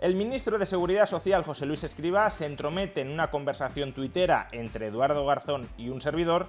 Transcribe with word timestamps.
El 0.00 0.14
ministro 0.14 0.58
de 0.58 0.64
Seguridad 0.64 1.04
Social, 1.04 1.44
José 1.44 1.66
Luis 1.66 1.84
Escriba, 1.84 2.30
se 2.30 2.46
entromete 2.46 3.02
en 3.02 3.10
una 3.10 3.30
conversación 3.30 3.92
tuitera 3.92 4.48
entre 4.50 4.86
Eduardo 4.86 5.26
Garzón 5.26 5.68
y 5.76 5.90
un 5.90 6.00
servidor 6.00 6.46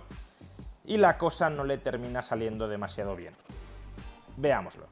y 0.85 0.95
la 0.95 1.17
cosa 1.17 1.49
no 1.49 1.65
le 1.65 1.77
termina 1.77 2.23
saliendo 2.23 2.69
demasiado 2.69 3.13
bien. 3.17 3.33
Veámoslo. 4.37 4.87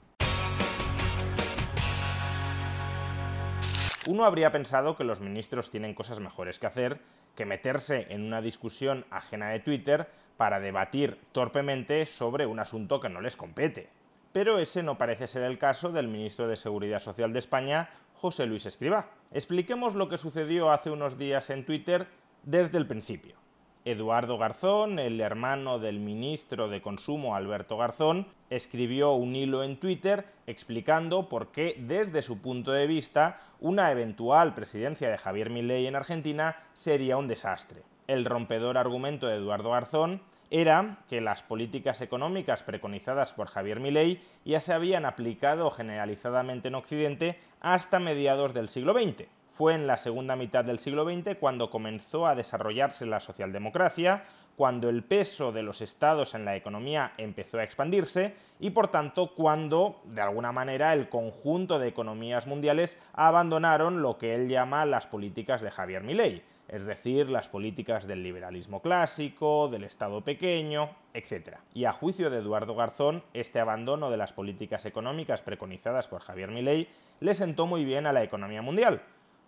Uno 4.08 4.26
habría 4.26 4.52
pensado 4.52 4.98
que 4.98 5.06
los 5.06 5.22
ministros 5.22 5.70
tienen 5.70 5.94
cosas 5.94 6.20
mejores 6.20 6.60
que 6.60 6.68
hacer 6.68 7.00
que 7.36 7.46
meterse 7.46 8.08
en 8.10 8.26
una 8.26 8.42
discusión 8.42 9.06
ajena 9.10 9.52
de 9.52 9.62
Twitter 9.62 10.10
para 10.36 10.60
debatir 10.60 11.18
torpemente 11.32 12.06
sobre 12.06 12.46
un 12.46 12.60
asunto 12.60 13.00
que 13.00 13.08
no 13.08 13.22
les 13.22 13.38
compete. 13.38 13.88
Pero 14.34 14.60
ese 14.60 14.84
no 14.84 14.98
parece 14.98 15.28
ser 15.28 15.44
el 15.44 15.58
caso 15.58 15.94
del 15.94 16.10
ministro 16.10 16.50
de 16.50 16.58
Seguridad 16.58 17.00
Social 17.00 17.32
de 17.32 17.40
España, 17.40 17.90
José 18.20 18.46
Luis 18.46 18.66
Escribá. 18.66 19.12
Expliquemos 19.32 19.96
lo 19.96 20.10
que 20.10 20.18
sucedió 20.18 20.72
hace 20.72 20.92
unos 20.92 21.18
días 21.18 21.50
en 21.50 21.66
Twitter 21.66 22.08
desde 22.44 22.78
el 22.78 22.86
principio. 22.86 23.38
Eduardo 23.86 24.38
Garzón, 24.38 25.00
el 25.00 25.22
hermano 25.22 25.80
del 25.80 26.02
ministro 26.02 26.68
de 26.68 26.82
Consumo 26.82 27.38
Alberto 27.38 27.78
Garzón, 27.78 28.28
escribió 28.50 29.14
un 29.14 29.38
hilo 29.38 29.64
en 29.64 29.80
Twitter 29.80 30.26
explicando 30.48 31.30
por 31.30 31.54
qué, 31.54 31.78
desde 31.80 32.22
su 32.22 32.40
punto 32.40 32.74
de 32.74 32.88
vista, 32.88 33.40
una 33.62 33.90
eventual 33.90 34.54
presidencia 34.54 35.10
de 35.10 35.18
Javier 35.18 35.50
Milei 35.50 35.88
en 35.88 35.96
Argentina 35.96 36.58
sería 36.74 37.16
un 37.16 37.30
desastre. 37.30 37.84
El 38.08 38.26
rompedor 38.26 38.78
argumento 38.78 39.28
de 39.28 39.38
Eduardo 39.38 39.72
Garzón 39.72 40.22
era 40.52 41.00
que 41.08 41.22
las 41.22 41.44
políticas 41.44 42.02
económicas 42.02 42.64
preconizadas 42.64 43.34
por 43.34 43.48
Javier 43.48 43.80
Milei 43.80 44.22
ya 44.46 44.62
se 44.62 44.74
habían 44.74 45.06
aplicado 45.06 45.70
generalizadamente 45.72 46.70
en 46.70 46.76
Occidente 46.76 47.40
hasta 47.62 48.00
mediados 48.00 48.54
del 48.54 48.70
siglo 48.70 48.94
XX. 48.94 49.28
Fue 49.52 49.76
en 49.76 49.88
la 49.88 49.98
segunda 49.98 50.36
mitad 50.36 50.64
del 50.64 50.80
siglo 50.80 51.04
XX 51.04 51.36
cuando 51.36 51.70
comenzó 51.70 52.26
a 52.26 52.36
desarrollarse 52.36 53.06
la 53.06 53.20
socialdemocracia, 53.20 54.24
cuando 54.56 54.90
el 54.90 55.04
peso 55.04 55.52
de 55.52 55.64
los 55.64 55.82
estados 55.82 56.34
en 56.34 56.46
la 56.46 56.56
economía 56.56 57.14
empezó 57.18 57.60
a 57.60 57.64
expandirse 57.64 58.36
y 58.60 58.72
por 58.72 58.90
tanto 58.90 59.36
cuando, 59.36 60.02
de 60.06 60.22
alguna 60.22 60.52
manera, 60.52 60.94
el 60.94 61.10
conjunto 61.10 61.80
de 61.80 61.90
economías 61.90 62.48
mundiales 62.48 62.98
abandonaron 63.14 64.02
lo 64.02 64.18
que 64.18 64.36
él 64.36 64.50
llama 64.50 64.86
las 64.86 65.08
políticas 65.08 65.62
de 65.62 65.72
Javier 65.72 66.04
Milei 66.04 66.44
es 66.72 66.86
decir, 66.86 67.30
las 67.30 67.50
políticas 67.50 68.08
del 68.08 68.24
liberalismo 68.24 68.82
clásico, 68.82 69.68
del 69.70 69.84
Estado 69.84 70.22
pequeño, 70.22 70.90
etc. 71.14 71.58
Y 71.74 71.86
a 71.86 71.94
juicio 71.94 72.30
de 72.30 72.38
Eduardo 72.38 72.76
Garzón, 72.76 73.24
este 73.34 73.60
abandono 73.60 74.10
de 74.10 74.18
las 74.18 74.34
políticas 74.34 74.86
económicas 74.86 75.42
preconizadas 75.42 76.08
por 76.08 76.22
Javier 76.22 76.52
Milei 76.52 76.88
le 77.20 77.34
sentó 77.34 77.66
muy 77.66 77.86
bien 77.86 78.06
a 78.06 78.14
la 78.14 78.24
economía 78.24 78.62
mundial, 78.62 79.02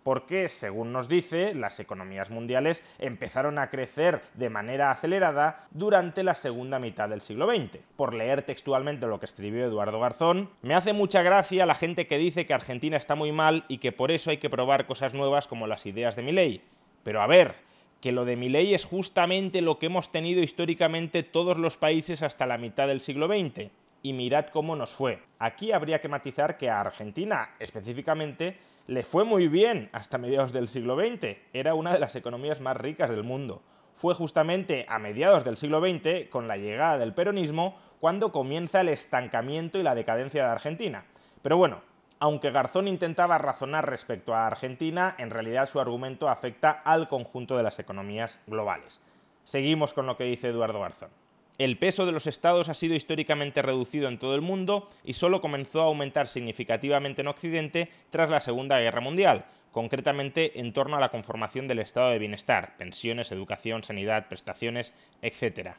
porque, 0.04 0.48
según 0.48 0.92
nos 0.92 1.08
dice, 1.08 1.54
las 1.54 1.80
economías 1.80 2.32
mundiales 2.32 2.84
empezaron 3.00 3.60
a 3.60 3.70
crecer 3.70 4.22
de 4.34 4.50
manera 4.50 4.92
acelerada 4.92 5.68
durante 5.72 6.24
la 6.24 6.36
segunda 6.36 6.80
mitad 6.80 7.10
del 7.10 7.22
siglo 7.22 7.48
XX. 7.48 7.80
Por 7.96 8.14
leer 8.14 8.42
textualmente 8.42 9.08
lo 9.08 9.20
que 9.20 9.26
escribió 9.26 9.66
Eduardo 9.66 10.00
Garzón, 10.00 10.50
me 10.62 10.74
hace 10.74 10.94
mucha 10.94 11.22
gracia 11.22 11.66
la 11.66 11.76
gente 11.76 12.08
que 12.08 12.18
dice 12.18 12.46
que 12.46 12.54
Argentina 12.54 12.98
está 12.98 13.16
muy 13.16 13.32
mal 13.32 13.66
y 13.68 13.78
que 13.78 13.92
por 13.92 14.12
eso 14.12 14.32
hay 14.32 14.38
que 14.38 14.50
probar 14.50 14.88
cosas 14.88 15.14
nuevas 15.14 15.48
como 15.48 15.68
las 15.68 15.86
ideas 15.86 16.16
de 16.16 16.24
Milei. 16.24 16.62
Pero 17.04 17.22
a 17.22 17.28
ver, 17.28 17.56
que 18.02 18.12
lo 18.12 18.26
de 18.26 18.36
mi 18.36 18.50
ley 18.50 18.74
es 18.74 18.86
justamente 18.86 19.62
lo 19.62 19.78
que 19.80 19.86
hemos 19.86 20.12
tenido 20.12 20.42
históricamente 20.42 21.24
todos 21.24 21.58
los 21.58 21.78
países 21.78 22.24
hasta 22.24 22.48
la 22.48 22.58
mitad 22.58 22.88
del 22.88 23.00
siglo 23.00 23.28
XX. 23.28 23.70
Y 24.04 24.14
mirad 24.14 24.48
cómo 24.48 24.76
nos 24.76 24.96
fue. 24.96 25.22
Aquí 25.38 25.72
habría 25.72 26.02
que 26.02 26.08
matizar 26.08 26.58
que 26.58 26.70
a 26.70 26.82
Argentina, 26.82 27.52
específicamente, 27.60 28.58
le 28.88 29.04
fue 29.04 29.24
muy 29.24 29.48
bien 29.48 29.90
hasta 29.94 30.18
mediados 30.18 30.52
del 30.52 30.68
siglo 30.68 30.98
XX. 30.98 31.38
Era 31.54 31.76
una 31.76 31.94
de 31.94 32.00
las 32.00 32.16
economías 32.16 32.60
más 32.62 32.76
ricas 32.78 33.12
del 33.12 33.24
mundo. 33.24 33.62
Fue 33.96 34.16
justamente 34.16 34.88
a 34.90 34.98
mediados 34.98 35.46
del 35.46 35.58
siglo 35.58 35.80
XX, 35.80 36.28
con 36.32 36.48
la 36.48 36.58
llegada 36.58 36.98
del 36.98 37.14
peronismo, 37.14 37.78
cuando 38.00 38.32
comienza 38.32 38.82
el 38.82 38.90
estancamiento 38.90 39.78
y 39.78 39.84
la 39.84 39.94
decadencia 39.94 40.44
de 40.44 40.50
Argentina. 40.50 41.06
Pero 41.44 41.58
bueno, 41.58 41.84
aunque 42.22 42.52
Garzón 42.52 42.88
intentaba 42.88 43.40
razonar 43.40 43.90
respecto 43.90 44.36
a 44.36 44.46
Argentina, 44.46 45.16
en 45.18 45.32
realidad 45.32 45.68
su 45.68 45.80
argumento 45.80 46.30
afecta 46.30 46.70
al 46.70 47.10
conjunto 47.10 47.58
de 47.58 47.64
las 47.64 47.80
economías 47.80 48.40
globales. 48.46 49.02
Seguimos 49.44 49.94
con 49.94 50.06
lo 50.06 50.18
que 50.18 50.26
dice 50.26 50.50
Eduardo 50.50 50.80
Garzón. 50.82 51.10
El 51.58 51.80
peso 51.80 52.06
de 52.06 52.12
los 52.12 52.28
estados 52.28 52.70
ha 52.70 52.76
sido 52.76 52.94
históricamente 52.94 53.64
reducido 53.64 54.08
en 54.08 54.20
todo 54.20 54.36
el 54.36 54.42
mundo 54.42 54.88
y 55.04 55.14
solo 55.14 55.42
comenzó 55.42 55.82
a 55.82 55.86
aumentar 55.86 56.28
significativamente 56.28 57.22
en 57.22 57.28
Occidente 57.28 57.90
tras 58.12 58.30
la 58.30 58.40
Segunda 58.40 58.80
Guerra 58.80 59.02
Mundial, 59.02 59.46
concretamente 59.72 60.60
en 60.60 60.74
torno 60.74 60.98
a 60.98 61.00
la 61.00 61.10
conformación 61.10 61.68
del 61.68 61.80
estado 61.80 62.12
de 62.12 62.20
bienestar, 62.20 62.78
pensiones, 62.78 63.32
educación, 63.32 63.82
sanidad, 63.82 64.28
prestaciones, 64.28 64.94
etc. 65.24 65.72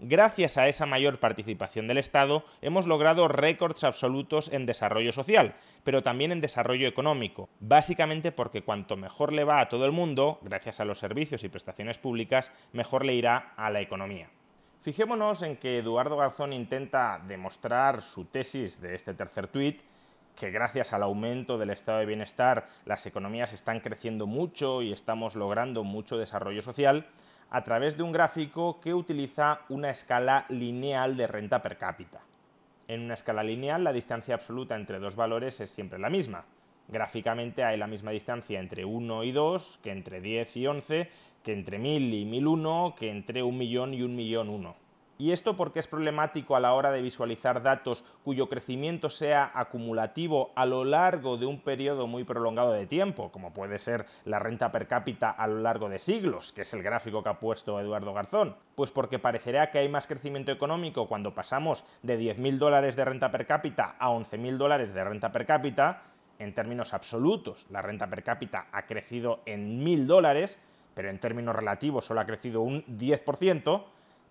Gracias 0.00 0.56
a 0.56 0.68
esa 0.68 0.86
mayor 0.86 1.18
participación 1.18 1.88
del 1.88 1.98
Estado, 1.98 2.44
hemos 2.62 2.86
logrado 2.86 3.26
récords 3.26 3.82
absolutos 3.82 4.48
en 4.52 4.64
desarrollo 4.64 5.12
social, 5.12 5.56
pero 5.82 6.02
también 6.02 6.30
en 6.30 6.40
desarrollo 6.40 6.86
económico, 6.86 7.48
básicamente 7.58 8.30
porque 8.30 8.62
cuanto 8.62 8.96
mejor 8.96 9.32
le 9.32 9.42
va 9.42 9.58
a 9.58 9.68
todo 9.68 9.86
el 9.86 9.90
mundo, 9.90 10.38
gracias 10.42 10.78
a 10.78 10.84
los 10.84 11.00
servicios 11.00 11.42
y 11.42 11.48
prestaciones 11.48 11.98
públicas, 11.98 12.52
mejor 12.72 13.04
le 13.04 13.14
irá 13.14 13.54
a 13.56 13.70
la 13.70 13.80
economía. 13.80 14.30
Fijémonos 14.82 15.42
en 15.42 15.56
que 15.56 15.78
Eduardo 15.78 16.16
Garzón 16.16 16.52
intenta 16.52 17.20
demostrar 17.26 18.00
su 18.00 18.24
tesis 18.24 18.80
de 18.80 18.94
este 18.94 19.14
tercer 19.14 19.48
tuit, 19.48 19.80
que 20.36 20.52
gracias 20.52 20.92
al 20.92 21.02
aumento 21.02 21.58
del 21.58 21.70
estado 21.70 21.98
de 21.98 22.06
bienestar 22.06 22.68
las 22.84 23.04
economías 23.06 23.52
están 23.52 23.80
creciendo 23.80 24.28
mucho 24.28 24.80
y 24.80 24.92
estamos 24.92 25.34
logrando 25.34 25.82
mucho 25.82 26.16
desarrollo 26.16 26.62
social, 26.62 27.04
a 27.50 27.64
través 27.64 27.96
de 27.96 28.02
un 28.02 28.12
gráfico 28.12 28.80
que 28.80 28.94
utiliza 28.94 29.60
una 29.68 29.90
escala 29.90 30.44
lineal 30.48 31.16
de 31.16 31.26
renta 31.26 31.62
per 31.62 31.78
cápita. 31.78 32.20
En 32.88 33.02
una 33.02 33.14
escala 33.14 33.42
lineal 33.42 33.84
la 33.84 33.92
distancia 33.92 34.34
absoluta 34.34 34.76
entre 34.76 34.98
dos 34.98 35.16
valores 35.16 35.60
es 35.60 35.70
siempre 35.70 35.98
la 35.98 36.10
misma. 36.10 36.44
Gráficamente 36.88 37.64
hay 37.64 37.76
la 37.76 37.86
misma 37.86 38.12
distancia 38.12 38.60
entre 38.60 38.84
1 38.84 39.24
y 39.24 39.32
2, 39.32 39.80
que 39.82 39.90
entre 39.90 40.20
10 40.22 40.56
y 40.56 40.66
11, 40.66 41.10
que 41.42 41.52
entre 41.52 41.78
1000 41.78 42.14
y 42.14 42.24
1001, 42.24 42.94
que 42.98 43.10
entre 43.10 43.42
1 43.42 43.58
millón 43.58 43.92
y 43.92 44.02
1 44.02 44.14
millón 44.14 44.48
1. 44.48 44.87
¿Y 45.20 45.32
esto 45.32 45.56
porque 45.56 45.80
es 45.80 45.88
problemático 45.88 46.54
a 46.54 46.60
la 46.60 46.74
hora 46.74 46.92
de 46.92 47.02
visualizar 47.02 47.60
datos 47.60 48.04
cuyo 48.22 48.48
crecimiento 48.48 49.10
sea 49.10 49.50
acumulativo 49.52 50.52
a 50.54 50.64
lo 50.64 50.84
largo 50.84 51.36
de 51.36 51.44
un 51.44 51.60
periodo 51.60 52.06
muy 52.06 52.22
prolongado 52.22 52.72
de 52.72 52.86
tiempo, 52.86 53.32
como 53.32 53.52
puede 53.52 53.80
ser 53.80 54.06
la 54.24 54.38
renta 54.38 54.70
per 54.70 54.86
cápita 54.86 55.28
a 55.28 55.48
lo 55.48 55.58
largo 55.58 55.88
de 55.88 55.98
siglos, 55.98 56.52
que 56.52 56.62
es 56.62 56.72
el 56.72 56.84
gráfico 56.84 57.24
que 57.24 57.30
ha 57.30 57.40
puesto 57.40 57.80
Eduardo 57.80 58.14
Garzón? 58.14 58.54
Pues 58.76 58.92
porque 58.92 59.18
parecerá 59.18 59.72
que 59.72 59.78
hay 59.78 59.88
más 59.88 60.06
crecimiento 60.06 60.52
económico 60.52 61.08
cuando 61.08 61.34
pasamos 61.34 61.84
de 62.02 62.16
10.000 62.16 62.58
dólares 62.58 62.94
de 62.94 63.04
renta 63.04 63.32
per 63.32 63.44
cápita 63.44 63.96
a 63.98 64.10
11.000 64.10 64.56
dólares 64.56 64.94
de 64.94 65.02
renta 65.02 65.32
per 65.32 65.46
cápita, 65.46 66.02
en 66.38 66.54
términos 66.54 66.94
absolutos, 66.94 67.66
la 67.70 67.82
renta 67.82 68.06
per 68.06 68.22
cápita 68.22 68.68
ha 68.70 68.86
crecido 68.86 69.40
en 69.46 69.84
1.000 69.84 70.06
dólares, 70.06 70.60
pero 70.94 71.10
en 71.10 71.18
términos 71.18 71.56
relativos 71.56 72.04
solo 72.04 72.20
ha 72.20 72.26
crecido 72.26 72.60
un 72.60 72.84
10%, 72.86 73.84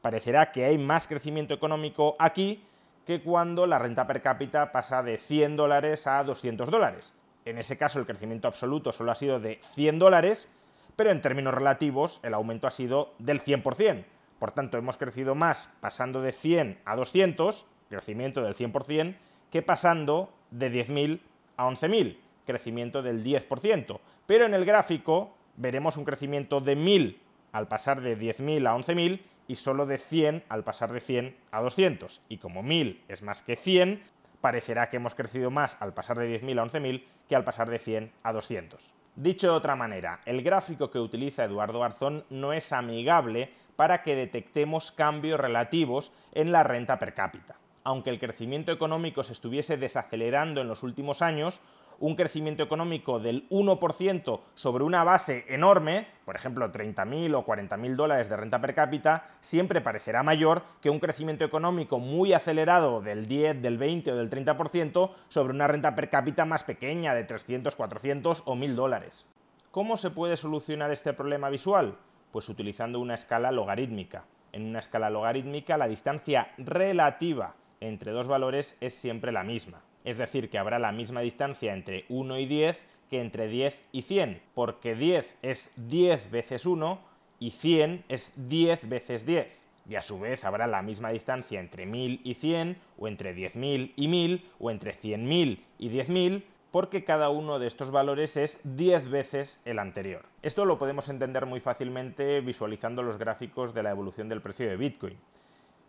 parecerá 0.07 0.53
que 0.53 0.63
hay 0.63 0.77
más 0.77 1.05
crecimiento 1.05 1.53
económico 1.53 2.15
aquí 2.17 2.63
que 3.05 3.21
cuando 3.21 3.67
la 3.67 3.77
renta 3.77 4.07
per 4.07 4.21
cápita 4.21 4.71
pasa 4.71 5.03
de 5.03 5.17
100 5.17 5.57
dólares 5.57 6.07
a 6.07 6.23
200 6.23 6.71
dólares. 6.71 7.13
En 7.43 7.57
ese 7.57 7.77
caso 7.77 7.99
el 7.99 8.05
crecimiento 8.05 8.47
absoluto 8.47 8.93
solo 8.93 9.11
ha 9.11 9.15
sido 9.15 9.41
de 9.41 9.59
100 9.75 9.99
dólares, 9.99 10.47
pero 10.95 11.11
en 11.11 11.19
términos 11.19 11.53
relativos 11.53 12.21
el 12.23 12.35
aumento 12.35 12.69
ha 12.69 12.71
sido 12.71 13.15
del 13.19 13.43
100%. 13.43 14.05
Por 14.39 14.51
tanto, 14.51 14.77
hemos 14.77 14.95
crecido 14.95 15.35
más 15.35 15.69
pasando 15.81 16.21
de 16.21 16.31
100 16.31 16.79
a 16.85 16.95
200, 16.95 17.65
crecimiento 17.89 18.41
del 18.41 18.55
100%, 18.55 19.13
que 19.51 19.61
pasando 19.61 20.31
de 20.51 20.71
10.000 20.71 21.19
a 21.57 21.67
11.000, 21.67 22.15
crecimiento 22.45 23.01
del 23.01 23.25
10%. 23.25 23.99
Pero 24.25 24.45
en 24.45 24.53
el 24.53 24.63
gráfico 24.63 25.35
veremos 25.57 25.97
un 25.97 26.05
crecimiento 26.05 26.61
de 26.61 26.77
1.000 26.77 27.17
al 27.51 27.67
pasar 27.67 27.99
de 27.99 28.17
10.000 28.17 28.65
a 28.69 28.77
11.000 28.77 29.19
y 29.47 29.55
solo 29.55 29.85
de 29.85 29.97
100 29.97 30.43
al 30.49 30.63
pasar 30.63 30.91
de 30.91 30.99
100 30.99 31.35
a 31.51 31.61
200. 31.61 32.21
Y 32.29 32.37
como 32.37 32.63
1000 32.63 33.03
es 33.07 33.21
más 33.21 33.43
que 33.43 33.55
100, 33.55 34.01
parecerá 34.41 34.89
que 34.89 34.97
hemos 34.97 35.15
crecido 35.15 35.49
más 35.49 35.77
al 35.79 35.93
pasar 35.93 36.17
de 36.17 36.41
10.000 36.41 36.59
a 36.59 36.65
11.000 36.65 37.03
que 37.27 37.35
al 37.35 37.43
pasar 37.43 37.69
de 37.69 37.79
100 37.79 38.11
a 38.23 38.33
200. 38.33 38.93
Dicho 39.15 39.47
de 39.47 39.57
otra 39.57 39.75
manera, 39.75 40.21
el 40.25 40.43
gráfico 40.43 40.91
que 40.91 40.99
utiliza 40.99 41.43
Eduardo 41.43 41.79
Garzón 41.79 42.23
no 42.29 42.53
es 42.53 42.71
amigable 42.71 43.51
para 43.75 44.03
que 44.03 44.15
detectemos 44.15 44.91
cambios 44.91 45.39
relativos 45.39 46.11
en 46.33 46.51
la 46.51 46.63
renta 46.63 46.99
per 46.99 47.13
cápita. 47.13 47.55
Aunque 47.83 48.09
el 48.09 48.19
crecimiento 48.19 48.71
económico 48.71 49.23
se 49.23 49.33
estuviese 49.33 49.77
desacelerando 49.77 50.61
en 50.61 50.67
los 50.67 50.83
últimos 50.83 51.21
años, 51.21 51.61
un 51.99 52.15
crecimiento 52.15 52.63
económico 52.63 53.19
del 53.19 53.47
1% 53.49 54.41
sobre 54.55 54.83
una 54.83 55.03
base 55.03 55.45
enorme, 55.49 56.07
por 56.25 56.35
ejemplo 56.35 56.71
30.000 56.71 57.35
o 57.35 57.45
40.000 57.45 57.95
dólares 57.95 58.29
de 58.29 58.37
renta 58.37 58.61
per 58.61 58.75
cápita, 58.75 59.27
siempre 59.41 59.81
parecerá 59.81 60.23
mayor 60.23 60.63
que 60.81 60.89
un 60.89 60.99
crecimiento 60.99 61.45
económico 61.45 61.99
muy 61.99 62.33
acelerado 62.33 63.01
del 63.01 63.27
10, 63.27 63.61
del 63.61 63.77
20 63.77 64.11
o 64.11 64.15
del 64.15 64.29
30% 64.29 65.11
sobre 65.27 65.53
una 65.53 65.67
renta 65.67 65.95
per 65.95 66.09
cápita 66.09 66.45
más 66.45 66.63
pequeña 66.63 67.13
de 67.13 67.23
300, 67.23 67.75
400 67.75 68.43
o 68.45 68.55
1.000 68.55 68.75
dólares. 68.75 69.25
¿Cómo 69.71 69.97
se 69.97 70.09
puede 70.09 70.37
solucionar 70.37 70.91
este 70.91 71.13
problema 71.13 71.49
visual? 71.49 71.97
Pues 72.31 72.49
utilizando 72.49 72.99
una 72.99 73.15
escala 73.15 73.51
logarítmica. 73.51 74.25
En 74.51 74.65
una 74.65 74.79
escala 74.79 75.09
logarítmica 75.09 75.77
la 75.77 75.87
distancia 75.87 76.51
relativa 76.57 77.55
entre 77.79 78.11
dos 78.11 78.27
valores 78.27 78.77
es 78.81 78.93
siempre 78.95 79.31
la 79.31 79.43
misma 79.43 79.81
es 80.07 80.17
decir, 80.17 80.49
que 80.49 80.57
habrá 80.57 80.79
la 80.79 80.93
misma 80.93 81.19
distancia 81.19 81.73
entre 81.73 82.05
1 82.07 82.39
y 82.39 82.45
10 82.45 82.85
que 83.09 83.19
entre 83.19 83.49
10 83.49 83.77
y 83.91 84.03
100, 84.03 84.41
porque 84.53 84.95
10 84.95 85.35
es 85.41 85.71
10 85.75 86.31
veces 86.31 86.65
1 86.65 86.99
y 87.39 87.51
100 87.51 88.05
es 88.07 88.33
10 88.47 88.87
veces 88.87 89.25
10. 89.25 89.61
Y 89.89 89.95
a 89.95 90.01
su 90.01 90.17
vez 90.17 90.45
habrá 90.45 90.65
la 90.65 90.81
misma 90.81 91.09
distancia 91.09 91.59
entre 91.59 91.85
1000 91.85 92.21
y 92.23 92.35
100, 92.35 92.77
o 92.97 93.09
entre 93.09 93.35
10.000 93.35 93.91
y 93.97 94.07
1000, 94.07 94.49
o 94.59 94.71
entre 94.71 94.93
100.000 94.93 95.59
y 95.77 95.89
10.000, 95.89 96.43
porque 96.71 97.03
cada 97.03 97.29
uno 97.29 97.59
de 97.59 97.67
estos 97.67 97.91
valores 97.91 98.37
es 98.37 98.61
10 98.63 99.09
veces 99.09 99.59
el 99.65 99.77
anterior. 99.77 100.23
Esto 100.41 100.63
lo 100.63 100.77
podemos 100.77 101.09
entender 101.09 101.45
muy 101.45 101.59
fácilmente 101.59 102.39
visualizando 102.39 103.03
los 103.03 103.17
gráficos 103.17 103.73
de 103.73 103.83
la 103.83 103.91
evolución 103.91 104.29
del 104.29 104.41
precio 104.41 104.69
de 104.69 104.77
Bitcoin. 104.77 105.17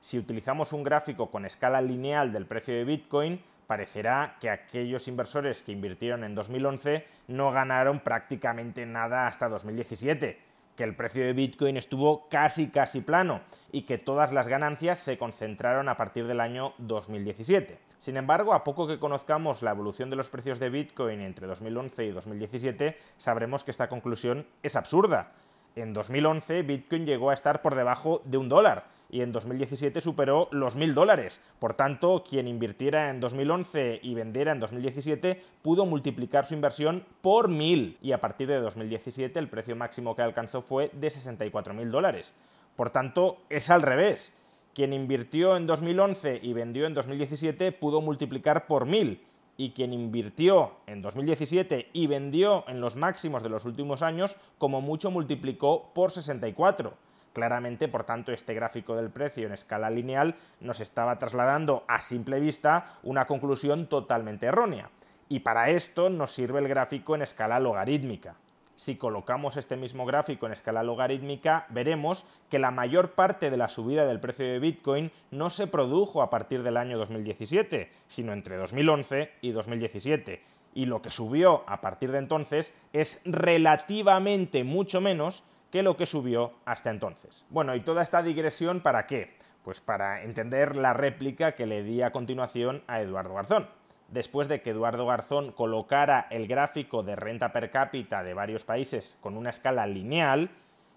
Si 0.01 0.19
utilizamos 0.19 0.73
un 0.73 0.83
gráfico 0.83 1.31
con 1.31 1.45
escala 1.45 1.81
lineal 1.81 2.33
del 2.33 2.47
precio 2.47 2.75
de 2.75 2.85
Bitcoin, 2.85 3.41
parecerá 3.69 4.39
que 4.41 4.49
aquellos 4.49 5.09
inversores 5.09 5.63
que 5.63 5.73
invirtieron 5.73 6.25
en 6.25 6.35
2011 6.35 7.05
no 7.29 7.53
ganaron 7.53 8.01
prácticamente 8.01 8.87
nada 8.87 9.29
hasta 9.29 9.51
2017, 9.51 10.41
que 10.75 10.85
el 10.85 10.97
precio 10.97 11.23
de 11.23 11.35
Bitcoin 11.35 11.77
estuvo 11.77 12.31
casi 12.31 12.71
casi 12.71 13.03
plano 13.03 13.43
y 13.71 13.83
que 13.83 13.99
todas 13.99 14.33
las 14.33 14.49
ganancias 14.49 14.99
se 15.01 15.19
concentraron 15.19 15.91
a 15.91 15.99
partir 15.99 16.27
del 16.27 16.41
año 16.41 16.73
2017. 16.79 17.79
Sin 17.99 18.17
embargo, 18.17 18.55
a 18.55 18.65
poco 18.65 18.87
que 18.87 18.99
conozcamos 18.99 19.63
la 19.63 19.73
evolución 19.73 20.09
de 20.09 20.17
los 20.17 20.31
precios 20.31 20.59
de 20.59 20.71
Bitcoin 20.71 21.21
entre 21.21 21.47
2011 21.47 22.07
y 22.07 22.11
2017, 22.11 22.97
sabremos 23.19 23.65
que 23.65 23.71
esta 23.71 23.91
conclusión 23.91 24.47
es 24.63 24.77
absurda. 24.77 25.33
En 25.77 25.93
2011 25.93 26.63
Bitcoin 26.63 27.05
llegó 27.05 27.29
a 27.29 27.35
estar 27.35 27.61
por 27.61 27.75
debajo 27.75 28.23
de 28.25 28.39
un 28.39 28.49
dólar 28.49 28.87
y 29.11 29.23
en 29.23 29.33
2017 29.33 30.01
superó 30.01 30.49
los 30.51 30.77
mil 30.77 30.95
dólares. 30.95 31.41
Por 31.59 31.75
tanto, 31.75 32.25
quien 32.29 32.47
invirtiera 32.47 33.11
en 33.11 33.21
2011 33.21 34.01
y 34.03 34.15
vendiera 34.15 34.53
en 34.53 34.61
2017 34.61 35.43
pudo 35.63 35.87
multiplicar 35.87 36.47
su 36.47 36.55
inversión 36.55 37.05
por 37.21 37.49
mil 37.49 37.97
y 38.03 38.13
a 38.13 38.21
partir 38.21 38.49
de 38.49 38.61
2017 38.61 39.39
el 39.39 39.49
precio 39.49 39.77
máximo 39.77 40.15
que 40.15 40.23
alcanzó 40.23 40.63
fue 40.63 40.91
de 40.93 41.11
64 41.11 41.75
mil 41.75 41.91
dólares. 41.91 42.35
Por 42.77 42.91
tanto, 42.91 43.39
es 43.49 43.71
al 43.71 43.83
revés. 43.83 44.33
Quien 44.75 44.93
invirtió 44.93 45.57
en 45.57 45.67
2011 45.67 46.41
y 46.43 46.53
vendió 46.53 46.87
en 46.87 46.95
2017 46.95 47.73
pudo 47.73 48.01
multiplicar 48.01 48.67
por 48.67 48.87
mil 48.87 49.23
y 49.57 49.71
quien 49.71 49.93
invirtió 49.93 50.73
en 50.87 51.03
2017 51.03 51.89
y 51.93 52.07
vendió 52.07 52.65
en 52.69 52.81
los 52.81 52.95
máximos 52.95 53.43
de 53.43 53.49
los 53.49 53.65
últimos 53.65 54.03
años, 54.03 54.37
como 54.57 54.81
mucho 54.81 55.11
multiplicó 55.11 55.93
por 55.95 56.13
64. 56.13 56.95
Claramente, 57.39 57.87
por 57.87 58.03
tanto, 58.03 58.33
este 58.33 58.53
gráfico 58.53 58.97
del 58.97 59.11
precio 59.11 59.47
en 59.47 59.53
escala 59.53 59.91
lineal 59.91 60.35
nos 60.59 60.81
estaba 60.81 61.21
trasladando 61.21 61.85
a 61.87 62.01
simple 62.01 62.41
vista 62.41 62.99
una 63.05 63.29
conclusión 63.29 63.87
totalmente 63.87 64.47
errónea. 64.47 64.91
Y 65.29 65.39
para 65.39 65.71
esto 65.71 66.11
nos 66.11 66.33
sirve 66.33 66.59
el 66.59 66.67
gráfico 66.67 67.15
en 67.15 67.23
escala 67.23 67.61
logarítmica. 67.61 68.35
Si 68.75 68.97
colocamos 68.97 69.57
este 69.57 69.77
mismo 69.77 70.05
gráfico 70.05 70.47
en 70.47 70.53
escala 70.53 70.83
logarítmica, 70.83 71.67
veremos 71.69 72.27
que 72.51 72.59
la 72.59 72.73
mayor 72.73 73.13
parte 73.13 73.51
de 73.51 73.57
la 73.57 73.69
subida 73.69 74.05
del 74.05 74.19
precio 74.19 74.45
de 74.45 74.59
Bitcoin 74.59 75.13
no 75.31 75.49
se 75.49 75.69
produjo 75.69 76.23
a 76.23 76.31
partir 76.31 76.65
del 76.65 76.77
año 76.77 76.99
2017, 76.99 77.89
sino 78.09 78.33
entre 78.33 78.57
2011 78.57 79.31
y 79.43 79.53
2017. 79.53 80.43
Y 80.75 80.87
lo 80.87 81.03
que 81.03 81.13
subió 81.13 81.63
a 81.69 81.81
partir 81.81 82.11
de 82.11 82.19
entonces 82.19 82.75
es 82.93 83.23
relativamente 83.25 84.65
mucho 84.65 85.01
menos 85.01 85.45
que 85.71 85.83
lo 85.83 85.97
que 85.97 86.07
subió 86.07 86.53
hasta 86.65 86.91
entonces. 86.91 87.45
Bueno, 87.51 87.75
¿y 87.75 87.81
toda 87.81 88.03
esta 88.03 88.23
digresión 88.23 88.81
para 88.81 89.07
qué? 89.07 89.37
Pues 89.63 89.81
para 89.81 90.23
entender 90.23 90.77
la 90.77 90.95
réplica 90.95 91.53
que 91.53 91.67
le 91.67 91.83
di 91.83 92.03
a 92.03 92.13
continuación 92.13 92.83
a 92.87 93.01
Eduardo 93.01 93.35
Garzón. 93.35 93.69
Después 94.09 94.49
de 94.49 94.63
que 94.63 94.71
Eduardo 94.71 95.07
Garzón 95.07 95.53
colocara 95.53 96.27
el 96.31 96.47
gráfico 96.47 97.03
de 97.03 97.15
renta 97.15 97.53
per 97.53 97.71
cápita 97.71 98.23
de 98.23 98.33
varios 98.33 98.65
países 98.65 99.19
con 99.21 99.37
una 99.37 99.51
escala 99.51 99.87
lineal, 99.87 100.51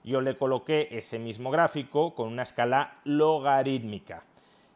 yo 0.04 0.22
le 0.22 0.38
coloqué 0.38 0.88
ese 0.92 1.20
mismo 1.20 1.52
gráfico 1.52 2.16
con 2.16 2.30
una 2.30 2.44
escala 2.44 3.00
logarítmica. 3.04 4.24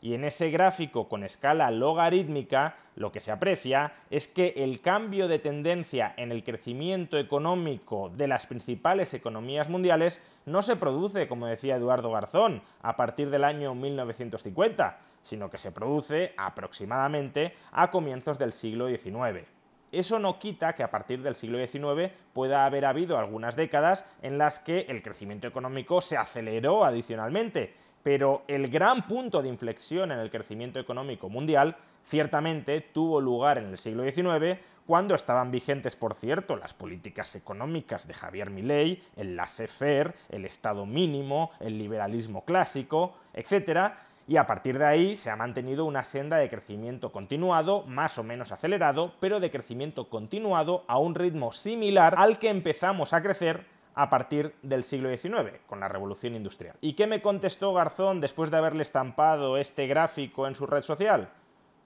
Y 0.06 0.14
en 0.14 0.24
ese 0.24 0.52
gráfico 0.52 1.10
con 1.10 1.24
escala 1.24 1.72
logarítmica 1.72 2.76
lo 2.96 3.12
que 3.12 3.22
se 3.22 3.32
aprecia 3.32 3.94
es 4.12 4.28
que 4.28 4.54
el 4.58 4.80
cambio 4.80 5.28
de 5.28 5.40
tendencia 5.40 6.14
en 6.16 6.32
el 6.32 6.44
crecimiento 6.44 7.18
económico 7.18 8.12
de 8.12 8.28
las 8.28 8.46
principales 8.46 9.16
economías 9.16 9.68
mundiales 9.68 10.22
no 10.46 10.62
se 10.62 10.76
produce, 10.76 11.28
como 11.28 11.48
decía 11.48 11.78
Eduardo 11.78 12.12
Garzón, 12.12 12.62
a 12.84 12.96
partir 12.96 13.32
del 13.32 13.44
año 13.44 13.74
1950, 13.74 15.00
sino 15.24 15.50
que 15.50 15.58
se 15.58 15.72
produce 15.72 16.36
aproximadamente 16.38 17.56
a 17.72 17.90
comienzos 17.90 18.38
del 18.38 18.54
siglo 18.54 18.88
XIX. 18.88 19.48
Eso 19.92 20.20
no 20.20 20.38
quita 20.38 20.74
que 20.76 20.84
a 20.84 20.92
partir 20.92 21.24
del 21.24 21.34
siglo 21.34 21.58
XIX 21.58 22.12
pueda 22.32 22.68
haber 22.68 22.86
habido 22.86 23.18
algunas 23.18 23.56
décadas 23.56 24.06
en 24.22 24.38
las 24.38 24.60
que 24.60 24.82
el 24.82 25.02
crecimiento 25.02 25.48
económico 25.48 26.00
se 26.00 26.16
aceleró 26.16 26.86
adicionalmente, 26.86 27.74
pero 28.06 28.44
el 28.48 28.68
gran 28.68 29.08
punto 29.08 29.42
de 29.42 29.50
inflexión 29.50 30.12
en 30.12 30.20
el 30.20 30.30
crecimiento 30.30 30.80
económico 30.80 31.28
mundial 31.28 31.76
ciertamente 32.04 32.80
tuvo 32.80 33.20
lugar 33.20 33.58
en 33.58 33.70
el 33.70 33.80
siglo 33.80 34.04
XIX, 34.04 34.60
cuando 34.86 35.16
estaban 35.16 35.50
vigentes, 35.50 35.96
por 35.96 36.14
cierto, 36.14 36.56
las 36.56 36.76
políticas 36.76 37.36
económicas 37.36 38.08
de 38.08 38.14
Javier 38.14 38.52
Milei, 38.52 39.02
el 39.16 39.36
laissez-faire, 39.36 40.14
el 40.30 40.46
Estado 40.46 40.86
mínimo, 40.86 41.50
el 41.60 41.80
liberalismo 41.80 42.46
clásico, 42.46 43.16
etc., 43.34 43.94
y 44.28 44.38
a 44.38 44.46
partir 44.46 44.78
de 44.78 44.86
ahí 44.86 45.16
se 45.16 45.32
ha 45.32 45.36
mantenido 45.36 45.86
una 45.86 46.04
senda 46.04 46.38
de 46.38 46.50
crecimiento 46.50 47.12
continuado, 47.12 47.86
más 47.88 48.20
o 48.20 48.24
menos 48.24 48.52
acelerado, 48.52 49.14
pero 49.20 49.40
de 49.40 49.50
crecimiento 49.50 50.10
continuado 50.10 50.84
a 50.88 51.00
un 51.00 51.16
ritmo 51.16 51.52
similar 51.52 52.14
al 52.18 52.38
que 52.38 52.50
empezamos 52.50 53.14
a 53.14 53.24
crecer 53.24 53.66
a 53.96 54.10
partir 54.10 54.54
del 54.62 54.84
siglo 54.84 55.10
XIX, 55.10 55.60
con 55.68 55.80
la 55.80 55.88
revolución 55.88 56.36
industrial. 56.36 56.76
¿Y 56.82 56.94
qué 56.94 57.08
me 57.08 57.22
contestó 57.22 57.74
Garzón 57.74 58.20
después 58.20 58.52
de 58.52 58.58
haberle 58.58 58.84
estampado 58.84 59.58
este 59.58 59.88
gráfico 59.88 60.48
en 60.48 60.56
su 60.56 60.68
red 60.68 60.82
social? 60.82 61.30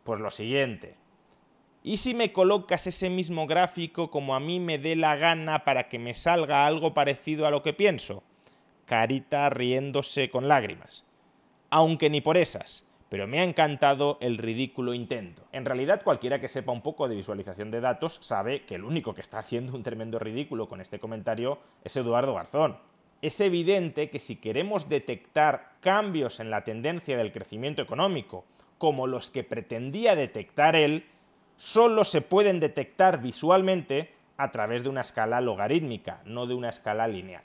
Pues 0.04 0.20
lo 0.20 0.32
siguiente. 0.32 0.96
¿Y 1.84 1.98
si 1.98 2.14
me 2.14 2.34
colocas 2.34 2.88
ese 2.88 3.10
mismo 3.10 3.48
gráfico 3.48 4.10
como 4.10 4.36
a 4.36 4.40
mí 4.40 4.60
me 4.60 4.80
dé 4.80 4.96
la 4.96 5.16
gana 5.16 5.64
para 5.64 5.88
que 5.88 6.00
me 6.00 6.16
salga 6.16 6.66
algo 6.66 6.94
parecido 6.94 7.46
a 7.46 7.52
lo 7.52 7.64
que 7.64 7.74
pienso? 7.74 8.24
Carita 8.86 9.50
riéndose 9.50 10.30
con 10.30 10.48
lágrimas. 10.48 11.06
Aunque 11.70 12.10
ni 12.10 12.22
por 12.22 12.38
esas 12.38 12.89
pero 13.10 13.28
me 13.28 13.40
ha 13.40 13.44
encantado 13.44 14.18
el 14.22 14.38
ridículo 14.38 14.94
intento. 14.94 15.44
En 15.52 15.66
realidad, 15.66 16.04
cualquiera 16.04 16.40
que 16.40 16.48
sepa 16.48 16.72
un 16.72 16.82
poco 16.82 17.10
de 17.10 17.16
visualización 17.16 17.72
de 17.72 17.82
datos 17.82 18.20
sabe 18.22 18.66
que 18.66 18.76
el 18.76 18.84
único 18.84 19.16
que 19.16 19.22
está 19.22 19.40
haciendo 19.40 19.76
un 19.76 19.84
tremendo 19.84 20.20
ridículo 20.20 20.70
con 20.70 20.80
este 20.80 21.00
comentario 21.00 21.60
es 21.84 21.96
Eduardo 21.96 22.36
Garzón. 22.36 22.78
Es 23.22 23.42
evidente 23.42 24.10
que 24.10 24.20
si 24.20 24.38
queremos 24.38 24.88
detectar 24.88 25.74
cambios 25.82 26.40
en 26.40 26.52
la 26.52 26.64
tendencia 26.64 27.18
del 27.18 27.34
crecimiento 27.34 27.82
económico, 27.82 28.46
como 28.78 29.08
los 29.08 29.30
que 29.30 29.44
pretendía 29.44 30.16
detectar 30.16 30.76
él, 30.76 31.06
solo 31.58 32.06
se 32.06 32.22
pueden 32.22 32.62
detectar 32.62 33.22
visualmente 33.22 34.14
a 34.38 34.52
través 34.52 34.84
de 34.84 34.90
una 34.90 35.02
escala 35.02 35.42
logarítmica, 35.42 36.22
no 36.24 36.46
de 36.46 36.54
una 36.54 36.70
escala 36.70 37.08
lineal. 37.08 37.44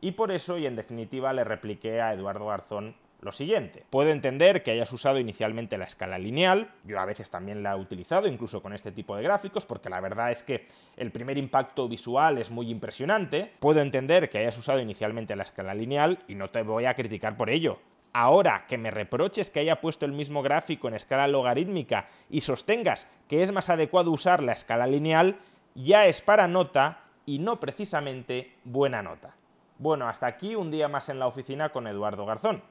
Y 0.00 0.12
por 0.12 0.32
eso, 0.32 0.58
y 0.58 0.66
en 0.66 0.74
definitiva, 0.74 1.32
le 1.32 1.44
repliqué 1.44 2.00
a 2.00 2.12
Eduardo 2.12 2.46
Garzón 2.46 2.96
lo 3.22 3.32
siguiente. 3.32 3.86
Puedo 3.88 4.10
entender 4.10 4.62
que 4.62 4.72
hayas 4.72 4.92
usado 4.92 5.18
inicialmente 5.18 5.78
la 5.78 5.84
escala 5.84 6.18
lineal, 6.18 6.72
yo 6.84 6.98
a 6.98 7.04
veces 7.04 7.30
también 7.30 7.62
la 7.62 7.72
he 7.72 7.76
utilizado, 7.76 8.26
incluso 8.26 8.60
con 8.60 8.72
este 8.72 8.90
tipo 8.90 9.16
de 9.16 9.22
gráficos, 9.22 9.64
porque 9.64 9.88
la 9.88 10.00
verdad 10.00 10.32
es 10.32 10.42
que 10.42 10.66
el 10.96 11.12
primer 11.12 11.38
impacto 11.38 11.88
visual 11.88 12.38
es 12.38 12.50
muy 12.50 12.68
impresionante. 12.68 13.52
Puedo 13.60 13.80
entender 13.80 14.28
que 14.28 14.38
hayas 14.38 14.58
usado 14.58 14.80
inicialmente 14.80 15.36
la 15.36 15.44
escala 15.44 15.72
lineal 15.72 16.18
y 16.26 16.34
no 16.34 16.50
te 16.50 16.62
voy 16.62 16.84
a 16.86 16.94
criticar 16.94 17.36
por 17.36 17.48
ello. 17.48 17.78
Ahora 18.12 18.66
que 18.68 18.76
me 18.76 18.90
reproches 18.90 19.50
que 19.50 19.60
haya 19.60 19.80
puesto 19.80 20.04
el 20.04 20.12
mismo 20.12 20.42
gráfico 20.42 20.88
en 20.88 20.94
escala 20.94 21.28
logarítmica 21.28 22.08
y 22.28 22.42
sostengas 22.42 23.08
que 23.28 23.42
es 23.42 23.52
más 23.52 23.70
adecuado 23.70 24.10
usar 24.10 24.42
la 24.42 24.52
escala 24.52 24.86
lineal, 24.86 25.38
ya 25.74 26.06
es 26.06 26.20
para 26.20 26.48
nota 26.48 27.04
y 27.24 27.38
no 27.38 27.60
precisamente 27.60 28.52
buena 28.64 29.00
nota. 29.02 29.36
Bueno, 29.78 30.08
hasta 30.08 30.26
aquí 30.26 30.56
un 30.56 30.70
día 30.70 30.88
más 30.88 31.08
en 31.08 31.20
la 31.20 31.28
oficina 31.28 31.70
con 31.70 31.86
Eduardo 31.86 32.26
Garzón. 32.26 32.62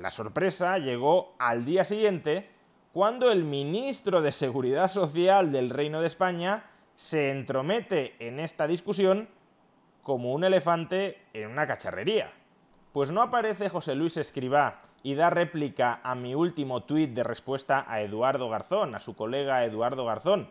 La 0.00 0.10
sorpresa 0.10 0.78
llegó 0.78 1.34
al 1.38 1.64
día 1.64 1.84
siguiente 1.84 2.50
cuando 2.92 3.30
el 3.30 3.44
ministro 3.44 4.20
de 4.20 4.30
Seguridad 4.30 4.90
Social 4.90 5.50
del 5.52 5.70
Reino 5.70 6.02
de 6.02 6.06
España 6.06 6.64
se 6.96 7.30
entromete 7.30 8.14
en 8.18 8.38
esta 8.38 8.66
discusión 8.66 9.28
como 10.02 10.34
un 10.34 10.44
elefante 10.44 11.22
en 11.32 11.50
una 11.50 11.66
cacharrería. 11.66 12.30
Pues 12.92 13.10
no 13.10 13.22
aparece 13.22 13.70
José 13.70 13.94
Luis 13.94 14.18
Escribá 14.18 14.82
y 15.02 15.14
da 15.14 15.30
réplica 15.30 16.00
a 16.02 16.14
mi 16.14 16.34
último 16.34 16.82
tuit 16.82 17.14
de 17.14 17.24
respuesta 17.24 17.84
a 17.88 18.02
Eduardo 18.02 18.50
Garzón, 18.50 18.94
a 18.94 19.00
su 19.00 19.16
colega 19.16 19.64
Eduardo 19.64 20.04
Garzón, 20.04 20.50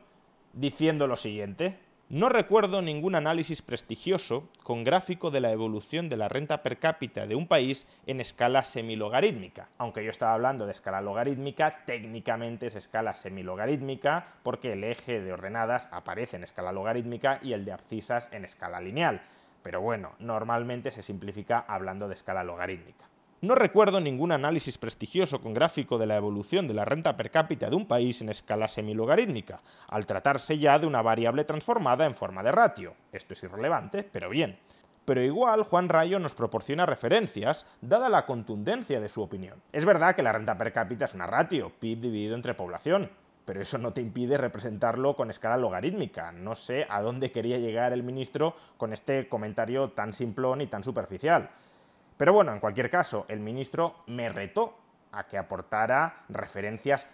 diciendo 0.53 1.05
lo 1.05 1.17
siguiente. 1.17 1.79
No 2.09 2.29
recuerdo 2.29 2.83
ningún 2.83 3.15
análisis 3.15 3.63
prestigioso 3.63 4.47
con 4.61 4.83
gráfico 4.83 5.31
de 5.31 5.39
la 5.39 5.51
evolución 5.51 6.07
de 6.07 6.17
la 6.17 6.29
renta 6.29 6.61
per 6.61 6.77
cápita 6.77 7.25
de 7.25 7.33
un 7.33 7.47
país 7.47 7.87
en 8.05 8.19
escala 8.19 8.63
semilogarítmica. 8.63 9.69
Aunque 9.79 10.03
yo 10.03 10.11
estaba 10.11 10.33
hablando 10.33 10.67
de 10.67 10.73
escala 10.73 11.01
logarítmica, 11.01 11.83
técnicamente 11.85 12.67
es 12.67 12.75
escala 12.75 13.15
semilogarítmica 13.15 14.35
porque 14.43 14.73
el 14.73 14.83
eje 14.83 15.19
de 15.19 15.33
ordenadas 15.33 15.89
aparece 15.91 16.37
en 16.37 16.43
escala 16.43 16.71
logarítmica 16.71 17.39
y 17.41 17.53
el 17.53 17.65
de 17.65 17.71
abscisas 17.71 18.29
en 18.31 18.45
escala 18.45 18.79
lineal. 18.81 19.23
Pero 19.63 19.81
bueno, 19.81 20.11
normalmente 20.19 20.91
se 20.91 21.01
simplifica 21.01 21.65
hablando 21.67 22.07
de 22.07 22.13
escala 22.13 22.43
logarítmica. 22.43 23.09
No 23.45 23.53
recuerdo 23.53 24.01
ningún 24.01 24.31
análisis 24.31 24.79
prestigioso 24.79 25.39
con 25.39 25.53
gráfico 25.53 25.99
de 25.99 26.07
la 26.07 26.15
evolución 26.15 26.67
de 26.67 26.73
la 26.73 26.83
renta 26.83 27.15
per 27.15 27.29
cápita 27.29 27.69
de 27.69 27.75
un 27.75 27.85
país 27.85 28.19
en 28.21 28.29
escala 28.29 28.67
semilogarítmica, 28.67 29.61
al 29.87 30.07
tratarse 30.07 30.57
ya 30.57 30.79
de 30.79 30.87
una 30.87 31.03
variable 31.03 31.43
transformada 31.43 32.07
en 32.07 32.15
forma 32.15 32.41
de 32.41 32.51
ratio. 32.51 32.95
Esto 33.11 33.33
es 33.33 33.43
irrelevante, 33.43 34.01
pero 34.01 34.31
bien. 34.31 34.57
Pero 35.05 35.21
igual 35.21 35.61
Juan 35.61 35.89
Rayo 35.89 36.17
nos 36.17 36.33
proporciona 36.33 36.87
referencias, 36.87 37.67
dada 37.81 38.09
la 38.09 38.25
contundencia 38.25 38.99
de 38.99 39.09
su 39.09 39.21
opinión. 39.21 39.61
Es 39.71 39.85
verdad 39.85 40.15
que 40.15 40.23
la 40.23 40.31
renta 40.33 40.57
per 40.57 40.73
cápita 40.73 41.05
es 41.05 41.13
una 41.13 41.27
ratio, 41.27 41.71
PIB 41.79 42.01
dividido 42.01 42.33
entre 42.33 42.55
población, 42.55 43.11
pero 43.45 43.61
eso 43.61 43.77
no 43.77 43.93
te 43.93 44.01
impide 44.01 44.39
representarlo 44.39 45.15
con 45.15 45.29
escala 45.29 45.57
logarítmica. 45.57 46.31
No 46.31 46.55
sé 46.55 46.87
a 46.89 46.99
dónde 47.03 47.31
quería 47.31 47.59
llegar 47.59 47.93
el 47.93 48.01
ministro 48.01 48.55
con 48.77 48.91
este 48.91 49.29
comentario 49.29 49.91
tan 49.91 50.13
simplón 50.13 50.61
y 50.61 50.65
tan 50.65 50.83
superficial. 50.83 51.51
Pero 52.17 52.33
bueno, 52.33 52.53
en 52.53 52.59
cualquier 52.59 52.89
caso, 52.89 53.25
el 53.27 53.39
ministro 53.39 54.03
me 54.07 54.29
retó 54.29 54.73
a 55.11 55.25
que 55.25 55.37
aportara 55.37 56.25
referencias. 56.29 57.07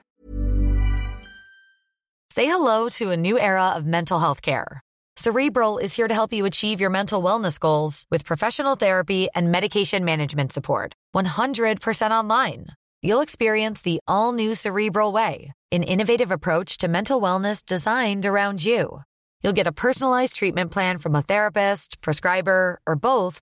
Say 2.31 2.45
hello 2.45 2.87
to 2.89 3.11
a 3.11 3.17
new 3.17 3.37
era 3.37 3.73
of 3.75 3.85
mental 3.85 4.19
health 4.19 4.41
care. 4.41 4.79
Cerebral 5.17 5.77
is 5.77 5.93
here 5.93 6.07
to 6.07 6.13
help 6.13 6.31
you 6.31 6.45
achieve 6.45 6.79
your 6.79 6.89
mental 6.89 7.21
wellness 7.21 7.59
goals 7.59 8.05
with 8.09 8.25
professional 8.25 8.75
therapy 8.75 9.27
and 9.35 9.51
medication 9.51 10.05
management 10.05 10.51
support. 10.53 10.93
100% 11.13 12.11
online. 12.11 12.67
You'll 13.03 13.21
experience 13.21 13.81
the 13.81 13.99
all 14.07 14.31
new 14.31 14.55
Cerebral 14.55 15.11
Way, 15.11 15.51
an 15.71 15.83
innovative 15.83 16.31
approach 16.31 16.77
to 16.77 16.87
mental 16.87 17.19
wellness 17.19 17.65
designed 17.65 18.25
around 18.25 18.63
you. 18.63 19.01
You'll 19.43 19.53
get 19.53 19.67
a 19.67 19.71
personalized 19.71 20.35
treatment 20.35 20.71
plan 20.71 20.99
from 20.99 21.15
a 21.15 21.21
therapist, 21.21 21.99
prescriber, 22.01 22.79
or 22.87 22.95
both 22.95 23.41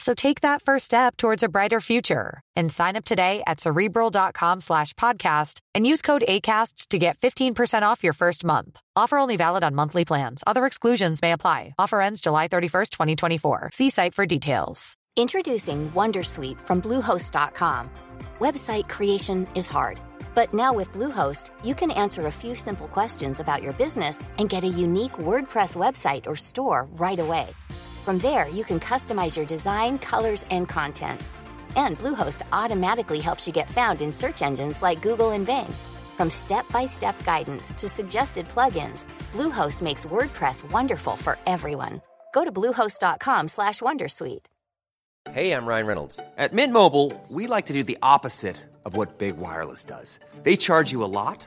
So 0.00 0.14
take 0.14 0.40
that 0.40 0.62
first 0.62 0.86
step 0.86 1.16
towards 1.18 1.42
a 1.42 1.48
brighter 1.48 1.78
future 1.80 2.40
and 2.56 2.72
sign 2.72 2.96
up 2.96 3.04
today 3.04 3.42
at 3.46 3.60
cerebral.com 3.60 4.60
slash 4.60 4.94
podcast 4.94 5.60
and 5.74 5.86
use 5.86 6.00
code 6.02 6.24
ACasts 6.26 6.88
to 6.88 6.98
get 6.98 7.18
15% 7.18 7.82
off 7.82 8.02
your 8.02 8.14
first 8.14 8.42
month. 8.42 8.80
Offer 8.96 9.18
only 9.18 9.36
valid 9.36 9.62
on 9.62 9.74
monthly 9.74 10.06
plans. 10.06 10.42
Other 10.46 10.64
exclusions 10.64 11.20
may 11.20 11.32
apply. 11.32 11.74
Offer 11.78 12.00
ends 12.00 12.22
July 12.22 12.48
31st, 12.48 12.90
2024. 12.90 13.70
See 13.74 13.90
site 13.90 14.14
for 14.14 14.24
details. 14.26 14.96
Introducing 15.16 15.90
Wondersuite 15.90 16.60
from 16.60 16.80
Bluehost.com. 16.80 17.90
Website 18.38 18.88
creation 18.88 19.46
is 19.54 19.68
hard, 19.68 20.00
but 20.34 20.54
now 20.54 20.72
with 20.72 20.92
Bluehost, 20.92 21.50
you 21.62 21.74
can 21.74 21.90
answer 21.90 22.26
a 22.26 22.32
few 22.32 22.54
simple 22.54 22.88
questions 22.88 23.38
about 23.38 23.62
your 23.62 23.74
business 23.74 24.22
and 24.38 24.48
get 24.48 24.64
a 24.64 24.68
unique 24.86 25.12
WordPress 25.18 25.76
website 25.76 26.26
or 26.26 26.36
store 26.36 26.88
right 26.92 27.18
away. 27.18 27.48
From 28.00 28.18
there, 28.18 28.48
you 28.48 28.64
can 28.64 28.80
customize 28.80 29.36
your 29.36 29.44
design, 29.46 29.98
colors, 29.98 30.46
and 30.50 30.66
content. 30.66 31.20
And 31.76 31.98
Bluehost 31.98 32.42
automatically 32.50 33.20
helps 33.20 33.46
you 33.46 33.52
get 33.52 33.68
found 33.70 34.00
in 34.00 34.10
search 34.10 34.40
engines 34.42 34.82
like 34.82 35.02
Google 35.02 35.32
and 35.32 35.44
Bing. 35.44 35.70
From 36.16 36.30
step-by-step 36.30 37.22
guidance 37.24 37.74
to 37.74 37.88
suggested 37.88 38.48
plugins, 38.48 39.06
Bluehost 39.32 39.82
makes 39.82 40.06
WordPress 40.06 40.70
wonderful 40.70 41.14
for 41.14 41.38
everyone. 41.46 42.00
Go 42.32 42.44
to 42.44 42.50
bluehost.com/wondersuite. 42.50 44.46
Hey, 45.30 45.52
I'm 45.52 45.66
Ryan 45.66 45.86
Reynolds. 45.86 46.20
At 46.38 46.54
Mint 46.54 46.72
Mobile, 46.72 47.12
we 47.28 47.46
like 47.46 47.66
to 47.66 47.74
do 47.74 47.84
the 47.84 47.98
opposite 48.02 48.56
of 48.86 48.96
what 48.96 49.18
Big 49.18 49.36
Wireless 49.36 49.84
does. 49.84 50.18
They 50.42 50.56
charge 50.56 50.90
you 50.90 51.04
a 51.04 51.12
lot, 51.20 51.46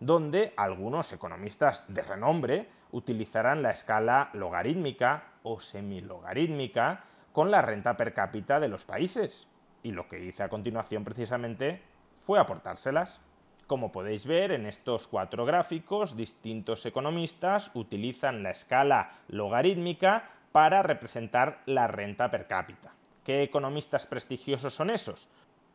donde 0.00 0.52
algunos 0.56 1.12
economistas 1.12 1.84
de 1.88 2.02
renombre 2.02 2.68
utilizarán 2.92 3.62
la 3.62 3.70
escala 3.70 4.30
logarítmica 4.32 5.32
o 5.42 5.60
semilogarítmica 5.60 7.04
con 7.32 7.50
la 7.50 7.62
renta 7.62 7.96
per 7.96 8.14
cápita 8.14 8.60
de 8.60 8.68
los 8.68 8.84
países. 8.84 9.48
Y 9.82 9.92
lo 9.92 10.08
que 10.08 10.24
hice 10.24 10.42
a 10.42 10.48
continuación 10.48 11.04
precisamente 11.04 11.82
fue 12.18 12.38
aportárselas. 12.38 13.20
Como 13.66 13.92
podéis 13.92 14.26
ver 14.26 14.52
en 14.52 14.66
estos 14.66 15.08
cuatro 15.08 15.44
gráficos, 15.44 16.16
distintos 16.16 16.86
economistas 16.86 17.70
utilizan 17.74 18.42
la 18.42 18.50
escala 18.50 19.10
logarítmica 19.28 20.30
para 20.52 20.82
representar 20.82 21.60
la 21.66 21.86
renta 21.86 22.30
per 22.30 22.46
cápita. 22.46 22.92
¿Qué 23.24 23.42
economistas 23.42 24.06
prestigiosos 24.06 24.74
son 24.74 24.88
esos? 24.88 25.28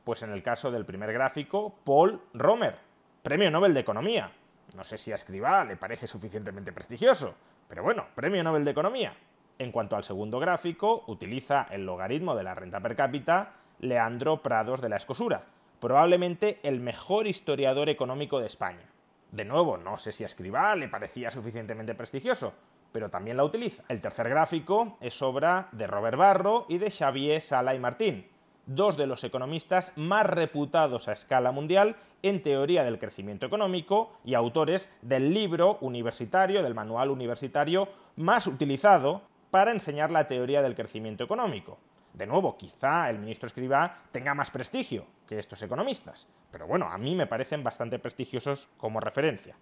Pues 0.03 0.23
en 0.23 0.31
el 0.31 0.41
caso 0.41 0.71
del 0.71 0.85
primer 0.85 1.13
gráfico, 1.13 1.75
Paul 1.83 2.19
Romer, 2.33 2.79
Premio 3.23 3.49
Nobel 3.49 3.73
de 3.73 3.79
Economía. 3.79 4.29
No 4.75 4.83
sé 4.83 4.97
si 4.97 5.13
a 5.13 5.15
Escribá 5.15 5.63
le 5.63 5.77
parece 5.77 6.07
suficientemente 6.07 6.73
prestigioso, 6.73 7.35
pero 7.69 7.81
bueno, 7.81 8.07
Premio 8.15 8.43
Nobel 8.43 8.65
de 8.65 8.71
Economía. 8.71 9.13
En 9.57 9.71
cuanto 9.71 9.95
al 9.95 10.03
segundo 10.03 10.41
gráfico, 10.41 11.05
utiliza 11.07 11.65
el 11.71 11.85
logaritmo 11.85 12.35
de 12.35 12.43
la 12.43 12.53
renta 12.53 12.81
per 12.81 12.97
cápita 12.97 13.53
Leandro 13.79 14.43
Prados 14.43 14.81
de 14.81 14.89
la 14.89 14.97
Escosura, 14.97 15.45
probablemente 15.79 16.59
el 16.63 16.81
mejor 16.81 17.25
historiador 17.25 17.87
económico 17.87 18.41
de 18.41 18.47
España. 18.47 18.89
De 19.31 19.45
nuevo, 19.45 19.77
no 19.77 19.97
sé 19.97 20.11
si 20.11 20.23
a 20.23 20.27
Escribá 20.27 20.75
le 20.75 20.89
parecía 20.89 21.31
suficientemente 21.31 21.95
prestigioso, 21.95 22.51
pero 22.91 23.09
también 23.09 23.37
la 23.37 23.45
utiliza. 23.45 23.83
El 23.87 24.01
tercer 24.01 24.27
gráfico 24.27 24.97
es 24.99 25.21
obra 25.21 25.69
de 25.71 25.87
Robert 25.87 26.17
Barro 26.17 26.65
y 26.67 26.77
de 26.77 26.91
Xavier 26.91 27.39
Sala 27.39 27.73
y 27.73 27.79
Martín, 27.79 28.27
dos 28.65 28.97
de 28.97 29.07
los 29.07 29.23
economistas 29.23 29.93
más 29.95 30.25
reputados 30.25 31.07
a 31.07 31.13
escala 31.13 31.51
mundial 31.51 31.95
en 32.21 32.41
teoría 32.41 32.83
del 32.83 32.99
crecimiento 32.99 33.45
económico 33.45 34.13
y 34.23 34.33
autores 34.33 34.95
del 35.01 35.33
libro 35.33 35.77
universitario, 35.81 36.63
del 36.63 36.73
manual 36.73 37.09
universitario 37.11 37.89
más 38.15 38.47
utilizado 38.47 39.21
para 39.51 39.71
enseñar 39.71 40.11
la 40.11 40.27
teoría 40.27 40.61
del 40.61 40.75
crecimiento 40.75 41.23
económico. 41.23 41.77
De 42.13 42.27
nuevo, 42.27 42.57
quizá 42.57 43.09
el 43.09 43.19
ministro 43.19 43.47
Escribá 43.47 44.03
tenga 44.11 44.35
más 44.35 44.51
prestigio 44.51 45.05
que 45.27 45.39
estos 45.39 45.61
economistas, 45.63 46.27
pero 46.51 46.67
bueno, 46.67 46.87
a 46.87 46.97
mí 46.97 47.15
me 47.15 47.27
parecen 47.27 47.63
bastante 47.63 47.97
prestigiosos 47.97 48.69
como 48.77 48.99
referencia. 48.99 49.57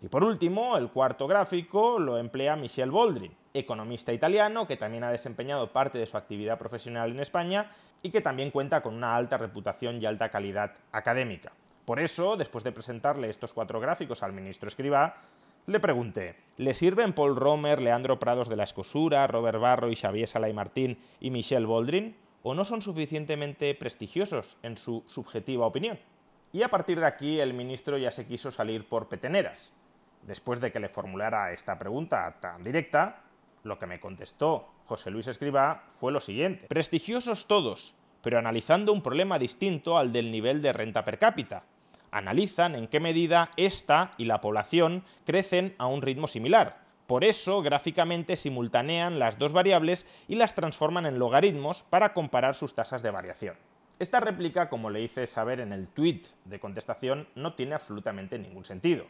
Y 0.00 0.08
por 0.08 0.22
último, 0.22 0.76
el 0.76 0.90
cuarto 0.90 1.26
gráfico 1.26 1.98
lo 1.98 2.18
emplea 2.18 2.54
Michel 2.54 2.92
Boldrin, 2.92 3.36
economista 3.58 4.12
italiano 4.12 4.66
que 4.66 4.76
también 4.76 5.04
ha 5.04 5.10
desempeñado 5.10 5.72
parte 5.72 5.98
de 5.98 6.06
su 6.06 6.16
actividad 6.16 6.58
profesional 6.58 7.10
en 7.10 7.20
España 7.20 7.70
y 8.02 8.10
que 8.10 8.20
también 8.20 8.50
cuenta 8.50 8.80
con 8.82 8.94
una 8.94 9.14
alta 9.14 9.38
reputación 9.38 10.00
y 10.00 10.06
alta 10.06 10.30
calidad 10.30 10.72
académica. 10.92 11.52
Por 11.84 12.00
eso, 12.00 12.36
después 12.36 12.64
de 12.64 12.72
presentarle 12.72 13.30
estos 13.30 13.52
cuatro 13.52 13.80
gráficos 13.80 14.22
al 14.22 14.32
ministro 14.32 14.68
Escribá, 14.68 15.22
Le 15.66 15.80
pregunté, 15.80 16.36
¿le 16.56 16.74
sirven 16.74 17.12
Paul 17.12 17.36
Romer, 17.36 17.80
Leandro 17.80 18.18
Prados 18.18 18.48
de 18.48 18.56
la 18.56 18.64
Escosura, 18.64 19.26
Robert 19.26 19.58
Barro 19.58 19.90
y 19.90 19.96
Xavier 19.96 20.28
Salay 20.28 20.52
Martín 20.52 20.98
y 21.20 21.30
Michel 21.30 21.66
Boldrin? 21.66 22.16
¿O 22.42 22.54
no 22.54 22.64
son 22.64 22.82
suficientemente 22.82 23.74
prestigiosos 23.74 24.58
en 24.62 24.76
su 24.76 25.02
subjetiva 25.06 25.66
opinión? 25.66 25.98
Y 26.52 26.62
a 26.62 26.68
partir 26.68 27.00
de 27.00 27.06
aquí 27.06 27.40
el 27.40 27.52
ministro 27.52 27.98
ya 27.98 28.10
se 28.10 28.26
quiso 28.26 28.50
salir 28.50 28.88
por 28.88 29.08
peteneras. 29.08 29.72
Después 30.22 30.60
de 30.60 30.72
que 30.72 30.80
le 30.80 30.88
formulara 30.88 31.52
esta 31.52 31.78
pregunta 31.78 32.36
tan 32.40 32.62
directa, 32.64 33.22
lo 33.62 33.78
que 33.78 33.86
me 33.86 34.00
contestó 34.00 34.68
José 34.86 35.10
Luis 35.10 35.26
Escribá 35.26 35.84
fue 35.92 36.12
lo 36.12 36.20
siguiente. 36.20 36.66
Prestigiosos 36.68 37.46
todos, 37.46 37.94
pero 38.22 38.38
analizando 38.38 38.92
un 38.92 39.02
problema 39.02 39.38
distinto 39.38 39.98
al 39.98 40.12
del 40.12 40.30
nivel 40.30 40.62
de 40.62 40.72
renta 40.72 41.04
per 41.04 41.18
cápita. 41.18 41.64
Analizan 42.10 42.74
en 42.74 42.88
qué 42.88 43.00
medida 43.00 43.50
esta 43.56 44.12
y 44.16 44.24
la 44.24 44.40
población 44.40 45.04
crecen 45.26 45.74
a 45.78 45.86
un 45.86 46.00
ritmo 46.00 46.26
similar. 46.26 46.88
Por 47.06 47.24
eso, 47.24 47.62
gráficamente 47.62 48.36
simultanean 48.36 49.18
las 49.18 49.38
dos 49.38 49.52
variables 49.52 50.06
y 50.26 50.36
las 50.36 50.54
transforman 50.54 51.06
en 51.06 51.18
logaritmos 51.18 51.82
para 51.82 52.12
comparar 52.12 52.54
sus 52.54 52.74
tasas 52.74 53.02
de 53.02 53.10
variación. 53.10 53.56
Esta 53.98 54.20
réplica, 54.20 54.68
como 54.68 54.90
le 54.90 55.02
hice 55.02 55.26
saber 55.26 55.60
en 55.60 55.72
el 55.72 55.88
tweet 55.88 56.22
de 56.44 56.60
contestación, 56.60 57.26
no 57.34 57.54
tiene 57.54 57.74
absolutamente 57.74 58.38
ningún 58.38 58.64
sentido. 58.64 59.06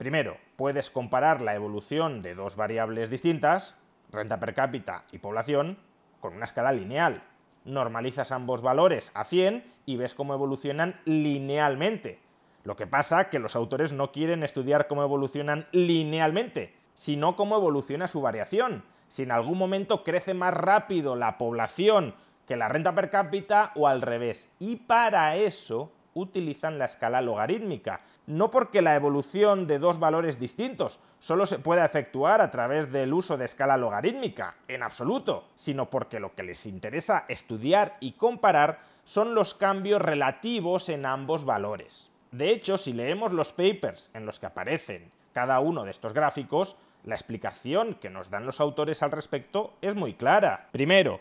Primero, 0.00 0.38
puedes 0.56 0.88
comparar 0.88 1.42
la 1.42 1.54
evolución 1.54 2.22
de 2.22 2.34
dos 2.34 2.56
variables 2.56 3.10
distintas, 3.10 3.76
renta 4.10 4.40
per 4.40 4.54
cápita 4.54 5.04
y 5.12 5.18
población, 5.18 5.76
con 6.20 6.34
una 6.34 6.46
escala 6.46 6.72
lineal. 6.72 7.22
Normalizas 7.66 8.32
ambos 8.32 8.62
valores 8.62 9.10
a 9.12 9.26
100 9.26 9.62
y 9.84 9.98
ves 9.98 10.14
cómo 10.14 10.32
evolucionan 10.32 10.98
linealmente. 11.04 12.18
Lo 12.64 12.76
que 12.76 12.86
pasa 12.86 13.28
que 13.28 13.38
los 13.38 13.54
autores 13.54 13.92
no 13.92 14.10
quieren 14.10 14.42
estudiar 14.42 14.88
cómo 14.88 15.02
evolucionan 15.02 15.66
linealmente, 15.70 16.74
sino 16.94 17.36
cómo 17.36 17.58
evoluciona 17.58 18.08
su 18.08 18.22
variación. 18.22 18.86
Si 19.08 19.24
en 19.24 19.32
algún 19.32 19.58
momento 19.58 20.02
crece 20.02 20.32
más 20.32 20.54
rápido 20.54 21.14
la 21.14 21.36
población 21.36 22.14
que 22.46 22.56
la 22.56 22.70
renta 22.70 22.94
per 22.94 23.10
cápita 23.10 23.72
o 23.74 23.86
al 23.86 24.00
revés. 24.00 24.50
Y 24.58 24.76
para 24.76 25.36
eso 25.36 25.92
utilizan 26.20 26.78
la 26.78 26.86
escala 26.86 27.20
logarítmica. 27.20 28.00
No 28.26 28.50
porque 28.50 28.82
la 28.82 28.94
evolución 28.94 29.66
de 29.66 29.78
dos 29.78 29.98
valores 29.98 30.38
distintos 30.38 31.00
solo 31.18 31.46
se 31.46 31.58
pueda 31.58 31.84
efectuar 31.84 32.40
a 32.40 32.50
través 32.50 32.92
del 32.92 33.12
uso 33.12 33.36
de 33.36 33.44
escala 33.44 33.76
logarítmica, 33.76 34.56
en 34.68 34.82
absoluto, 34.82 35.48
sino 35.54 35.90
porque 35.90 36.20
lo 36.20 36.34
que 36.34 36.42
les 36.42 36.66
interesa 36.66 37.24
estudiar 37.28 37.96
y 38.00 38.12
comparar 38.12 38.80
son 39.04 39.34
los 39.34 39.54
cambios 39.54 40.00
relativos 40.00 40.88
en 40.88 41.06
ambos 41.06 41.44
valores. 41.44 42.10
De 42.30 42.50
hecho, 42.50 42.78
si 42.78 42.92
leemos 42.92 43.32
los 43.32 43.52
papers 43.52 44.10
en 44.14 44.24
los 44.24 44.38
que 44.38 44.46
aparecen 44.46 45.10
cada 45.32 45.60
uno 45.60 45.84
de 45.84 45.90
estos 45.90 46.12
gráficos, 46.12 46.76
la 47.04 47.14
explicación 47.14 47.94
que 47.94 48.10
nos 48.10 48.30
dan 48.30 48.46
los 48.46 48.60
autores 48.60 49.02
al 49.02 49.10
respecto 49.10 49.72
es 49.80 49.94
muy 49.94 50.14
clara. 50.14 50.68
Primero, 50.70 51.20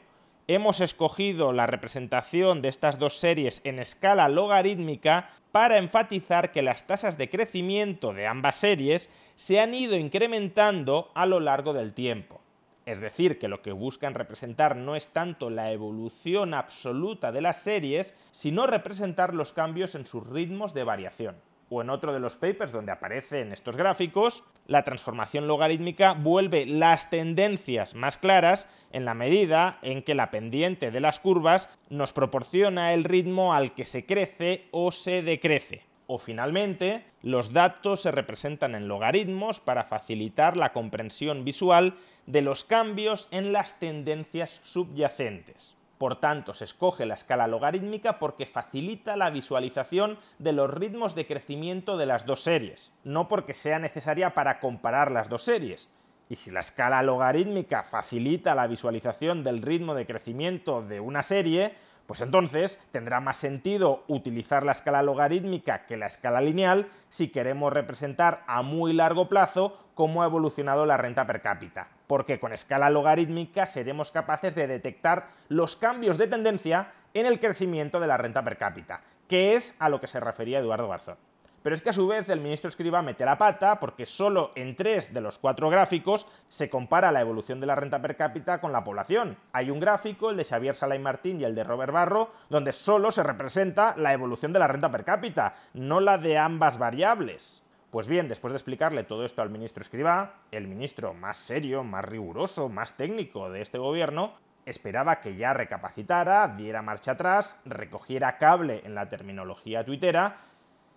hemos 0.49 0.79
escogido 0.79 1.53
la 1.53 1.67
representación 1.67 2.63
de 2.63 2.69
estas 2.69 2.97
dos 2.97 3.19
series 3.19 3.61
en 3.65 3.77
escala 3.77 4.27
logarítmica 4.29 5.29
para 5.51 5.77
enfatizar 5.77 6.51
que 6.51 6.63
las 6.63 6.87
tasas 6.87 7.19
de 7.19 7.29
crecimiento 7.29 8.13
de 8.13 8.25
ambas 8.25 8.55
series 8.55 9.11
se 9.35 9.59
han 9.59 9.75
ido 9.75 9.95
incrementando 9.95 11.11
a 11.13 11.27
lo 11.27 11.39
largo 11.39 11.73
del 11.73 11.93
tiempo. 11.93 12.41
Es 12.87 12.99
decir, 12.99 13.37
que 13.37 13.47
lo 13.47 13.61
que 13.61 13.73
buscan 13.73 14.15
representar 14.15 14.75
no 14.75 14.95
es 14.95 15.09
tanto 15.09 15.51
la 15.51 15.71
evolución 15.71 16.55
absoluta 16.55 17.31
de 17.31 17.41
las 17.41 17.61
series, 17.61 18.15
sino 18.31 18.65
representar 18.65 19.35
los 19.35 19.53
cambios 19.53 19.93
en 19.93 20.07
sus 20.07 20.25
ritmos 20.25 20.73
de 20.73 20.83
variación 20.83 21.35
o 21.69 21.81
en 21.81 21.89
otro 21.89 22.13
de 22.13 22.19
los 22.19 22.35
papers 22.35 22.71
donde 22.71 22.91
aparecen 22.91 23.51
estos 23.51 23.77
gráficos, 23.77 24.43
la 24.67 24.83
transformación 24.83 25.47
logarítmica 25.47 26.13
vuelve 26.13 26.65
las 26.65 27.09
tendencias 27.09 27.95
más 27.95 28.17
claras 28.17 28.67
en 28.91 29.05
la 29.05 29.13
medida 29.13 29.79
en 29.81 30.03
que 30.03 30.15
la 30.15 30.31
pendiente 30.31 30.91
de 30.91 30.99
las 30.99 31.19
curvas 31.19 31.69
nos 31.89 32.13
proporciona 32.13 32.93
el 32.93 33.03
ritmo 33.03 33.53
al 33.53 33.73
que 33.73 33.85
se 33.85 34.05
crece 34.05 34.67
o 34.71 34.91
se 34.91 35.21
decrece. 35.21 35.85
O 36.07 36.17
finalmente, 36.17 37.05
los 37.21 37.53
datos 37.53 38.01
se 38.01 38.11
representan 38.11 38.73
en 38.73 38.87
logaritmos 38.87 39.59
para 39.59 39.83
facilitar 39.83 40.57
la 40.57 40.73
comprensión 40.73 41.45
visual 41.45 41.93
de 42.25 42.41
los 42.41 42.63
cambios 42.63 43.27
en 43.29 43.53
las 43.53 43.77
tendencias 43.77 44.59
subyacentes. 44.63 45.78
Por 45.99 46.15
tanto, 46.21 46.53
se 46.53 46.63
escoge 46.63 47.05
la 47.05 47.15
escala 47.15 47.45
logarítmica 47.45 48.19
porque 48.19 48.45
facilita 48.45 49.17
la 49.17 49.29
visualización 49.31 50.17
de 50.37 50.53
los 50.53 50.73
ritmos 50.73 51.13
de 51.13 51.27
crecimiento 51.27 51.97
de 51.97 52.05
las 52.05 52.25
dos 52.25 52.41
series, 52.41 52.93
no 53.03 53.27
porque 53.27 53.53
sea 53.53 53.79
necesaria 53.79 54.33
para 54.33 54.61
comparar 54.61 55.11
las 55.11 55.27
dos 55.27 55.43
series. 55.43 55.89
Y 56.29 56.37
si 56.37 56.51
la 56.51 56.61
escala 56.61 57.03
logarítmica 57.03 57.83
facilita 57.83 58.55
la 58.55 58.67
visualización 58.67 59.43
del 59.43 59.61
ritmo 59.61 59.93
de 59.93 60.05
crecimiento 60.05 60.81
de 60.81 61.01
una 61.01 61.21
serie, 61.21 61.75
pues 62.09 62.21
entonces 62.21 62.79
tendrá 62.91 63.19
más 63.19 63.37
sentido 63.37 64.03
utilizar 64.07 64.63
la 64.63 64.71
escala 64.71 65.03
logarítmica 65.03 65.85
que 65.85 65.95
la 65.95 66.07
escala 66.07 66.41
lineal 66.41 66.89
si 67.09 67.27
queremos 67.27 67.71
representar 67.71 68.43
a 68.47 68.63
muy 68.63 68.93
largo 68.93 69.29
plazo 69.29 69.77
cómo 69.93 70.23
ha 70.23 70.25
evolucionado 70.25 70.87
la 70.87 70.97
renta 70.97 71.27
per 71.27 71.39
cápita, 71.39 71.87
porque 72.07 72.39
con 72.39 72.51
escala 72.51 72.89
logarítmica 72.89 73.67
seremos 73.67 74.09
capaces 74.09 74.55
de 74.55 74.65
detectar 74.65 75.27
los 75.49 75.75
cambios 75.75 76.17
de 76.17 76.25
tendencia 76.25 76.93
en 77.13 77.27
el 77.27 77.39
crecimiento 77.39 77.99
de 77.99 78.07
la 78.07 78.17
renta 78.17 78.43
per 78.43 78.57
cápita, 78.57 79.01
que 79.27 79.53
es 79.53 79.75
a 79.77 79.87
lo 79.87 80.01
que 80.01 80.07
se 80.07 80.19
refería 80.19 80.57
Eduardo 80.57 80.89
Garzón. 80.89 81.28
Pero 81.61 81.75
es 81.75 81.81
que 81.81 81.89
a 81.89 81.93
su 81.93 82.07
vez 82.07 82.29
el 82.29 82.39
ministro 82.39 82.69
Escriba 82.69 83.01
mete 83.01 83.25
la 83.25 83.37
pata 83.37 83.79
porque 83.79 84.05
solo 84.05 84.51
en 84.55 84.75
tres 84.75 85.13
de 85.13 85.21
los 85.21 85.37
cuatro 85.37 85.69
gráficos 85.69 86.27
se 86.47 86.69
compara 86.69 87.11
la 87.11 87.21
evolución 87.21 87.59
de 87.59 87.67
la 87.67 87.75
renta 87.75 88.01
per 88.01 88.15
cápita 88.15 88.61
con 88.61 88.71
la 88.71 88.83
población. 88.83 89.37
Hay 89.51 89.69
un 89.69 89.79
gráfico, 89.79 90.29
el 90.29 90.37
de 90.37 90.45
Xavier 90.45 90.75
Salay 90.75 90.99
Martín 90.99 91.39
y 91.39 91.43
el 91.43 91.55
de 91.55 91.63
Robert 91.63 91.91
Barro, 91.91 92.31
donde 92.49 92.71
solo 92.71 93.11
se 93.11 93.23
representa 93.23 93.95
la 93.97 94.13
evolución 94.13 94.53
de 94.53 94.59
la 94.59 94.67
renta 94.67 94.91
per 94.91 95.03
cápita, 95.03 95.55
no 95.73 95.99
la 95.99 96.17
de 96.17 96.37
ambas 96.37 96.77
variables. 96.77 97.63
Pues 97.91 98.07
bien, 98.07 98.27
después 98.27 98.53
de 98.53 98.57
explicarle 98.57 99.03
todo 99.03 99.25
esto 99.25 99.41
al 99.41 99.49
ministro 99.49 99.81
Escriba, 99.81 100.35
el 100.51 100.67
ministro 100.67 101.13
más 101.13 101.37
serio, 101.37 101.83
más 101.83 102.05
riguroso, 102.05 102.69
más 102.69 102.95
técnico 102.95 103.49
de 103.49 103.61
este 103.61 103.79
gobierno, 103.79 104.33
esperaba 104.65 105.19
que 105.19 105.35
ya 105.35 105.53
recapacitara, 105.53 106.47
diera 106.49 106.83
marcha 106.83 107.13
atrás, 107.13 107.59
recogiera 107.65 108.37
cable 108.37 108.81
en 108.85 108.93
la 108.93 109.09
terminología 109.09 109.83
tuitera 109.83 110.48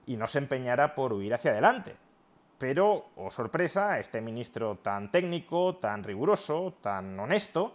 y 0.06 0.16
no 0.16 0.28
se 0.28 0.38
empeñara 0.38 0.94
por 0.94 1.12
huir 1.12 1.34
hacia 1.34 1.52
adelante. 1.52 1.96
Pero, 2.58 3.06
oh 3.16 3.30
sorpresa, 3.30 3.98
este 3.98 4.20
ministro 4.20 4.76
tan 4.76 5.10
técnico, 5.10 5.76
tan 5.76 6.04
riguroso, 6.04 6.74
tan 6.80 7.18
honesto, 7.18 7.74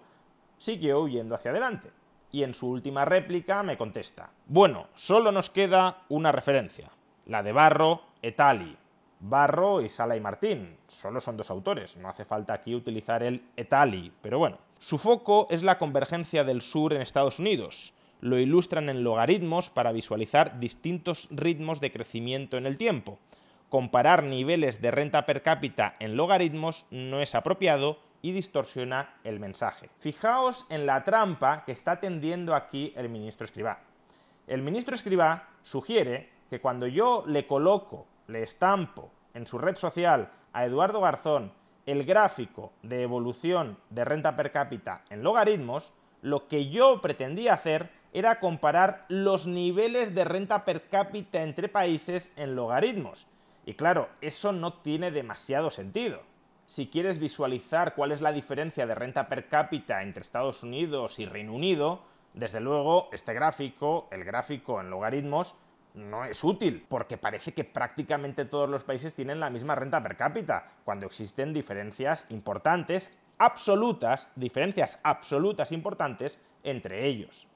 siguió 0.58 1.02
huyendo 1.02 1.36
hacia 1.36 1.52
adelante. 1.52 1.92
Y 2.32 2.44
en 2.44 2.54
su 2.54 2.70
última 2.70 3.06
réplica 3.06 3.64
me 3.64 3.78
contesta, 3.78 4.30
bueno, 4.46 4.88
solo 4.96 5.32
nos 5.32 5.50
queda 5.50 6.04
una 6.10 6.32
referencia, 6.32 6.90
la 7.26 7.44
de 7.44 7.52
Barro 7.52 8.02
Etali. 8.22 8.78
Barro 9.20 9.82
y 9.82 9.90
Sala 9.90 10.16
y 10.16 10.22
Martín, 10.22 10.78
solo 10.88 11.20
son 11.20 11.38
dos 11.38 11.50
autores, 11.50 11.98
no 11.98 12.08
hace 12.08 12.24
falta 12.24 12.54
aquí 12.54 12.76
utilizar 12.76 13.24
el 13.24 13.44
Etali, 13.56 14.14
pero 14.22 14.38
bueno. 14.38 14.60
Su 14.80 15.00
foco 15.00 15.48
es 15.50 15.64
la 15.64 15.80
convergencia 15.80 16.44
del 16.44 16.62
sur 16.62 16.94
en 16.94 17.02
Estados 17.02 17.40
Unidos, 17.40 17.94
lo 18.22 18.40
ilustran 18.40 18.90
en 18.90 19.04
logaritmos 19.04 19.70
para 19.70 19.92
visualizar 19.92 20.60
distintos 20.60 21.28
ritmos 21.32 21.80
de 21.82 21.92
crecimiento 21.92 22.58
en 22.58 22.66
el 22.66 22.78
tiempo. 22.78 23.20
Comparar 23.70 24.24
niveles 24.24 24.82
de 24.82 24.92
renta 24.92 25.26
per 25.26 25.42
cápita 25.42 25.96
en 26.00 26.16
logaritmos 26.16 26.86
no 26.90 27.22
es 27.22 27.36
apropiado 27.36 28.00
y 28.22 28.32
distorsiona 28.32 29.16
el 29.24 29.40
mensaje. 29.40 29.90
Fijaos 30.00 30.66
en 30.70 30.86
la 30.86 31.04
trampa 31.04 31.64
que 31.66 31.72
está 31.72 32.00
tendiendo 32.00 32.56
aquí 32.56 32.94
el 32.96 33.10
ministro 33.10 33.46
Escribá. 33.46 33.82
El 34.48 34.62
ministro 34.62 34.96
Escribá 34.96 35.50
sugiere 35.62 36.30
que 36.50 36.62
cuando 36.62 36.88
yo 36.88 37.24
le 37.28 37.46
coloco, 37.46 38.08
le 38.28 38.44
estampo 38.44 39.12
en 39.34 39.46
su 39.46 39.58
red 39.58 39.76
social 39.76 40.32
a 40.54 40.66
Eduardo 40.66 41.02
Garzón 41.02 41.52
el 41.86 42.04
gráfico 42.04 42.74
de 42.84 43.02
evolución 43.02 43.78
de 43.90 44.04
renta 44.04 44.36
per 44.36 44.52
cápita 44.52 45.04
en 45.10 45.24
logaritmos, 45.24 45.94
lo 46.22 46.48
que 46.48 46.70
yo 46.70 47.02
pretendía 47.02 47.54
hacer 47.54 47.90
era 48.18 48.40
comparar 48.40 49.06
los 49.10 49.46
niveles 49.46 50.16
de 50.16 50.24
renta 50.24 50.66
per 50.66 50.88
cápita 50.90 51.44
entre 51.44 51.70
países 51.70 52.34
en 52.36 52.56
logaritmos. 52.56 53.28
Y 53.64 53.76
claro, 53.76 54.10
eso 54.22 54.52
no 54.52 54.74
tiene 54.74 55.12
demasiado 55.12 55.70
sentido. 55.70 56.24
Si 56.66 56.88
quieres 56.88 57.20
visualizar 57.20 57.94
cuál 57.94 58.12
es 58.12 58.22
la 58.22 58.32
diferencia 58.32 58.88
de 58.88 58.96
renta 58.96 59.30
per 59.30 59.48
cápita 59.48 60.02
entre 60.02 60.24
Estados 60.24 60.64
Unidos 60.64 61.20
y 61.20 61.28
Reino 61.28 61.54
Unido, 61.54 62.02
desde 62.34 62.60
luego 62.60 63.08
este 63.12 63.36
gráfico, 63.36 64.08
el 64.10 64.24
gráfico 64.24 64.82
en 64.82 64.90
logaritmos, 64.90 65.56
no 65.94 66.26
es 66.26 66.44
útil, 66.44 66.88
porque 66.90 67.18
parece 67.18 67.54
que 67.54 67.66
prácticamente 67.66 68.46
todos 68.46 68.68
los 68.68 68.84
países 68.84 69.14
tienen 69.14 69.40
la 69.40 69.52
misma 69.52 69.76
renta 69.76 70.02
per 70.02 70.18
cápita, 70.18 70.72
cuando 70.84 71.06
existen 71.06 71.54
diferencias 71.54 72.26
importantes, 72.30 73.16
absolutas, 73.38 74.32
diferencias 74.36 75.00
absolutas 75.04 75.72
importantes 75.72 76.40
entre 76.64 77.06
ellos. 77.06 77.48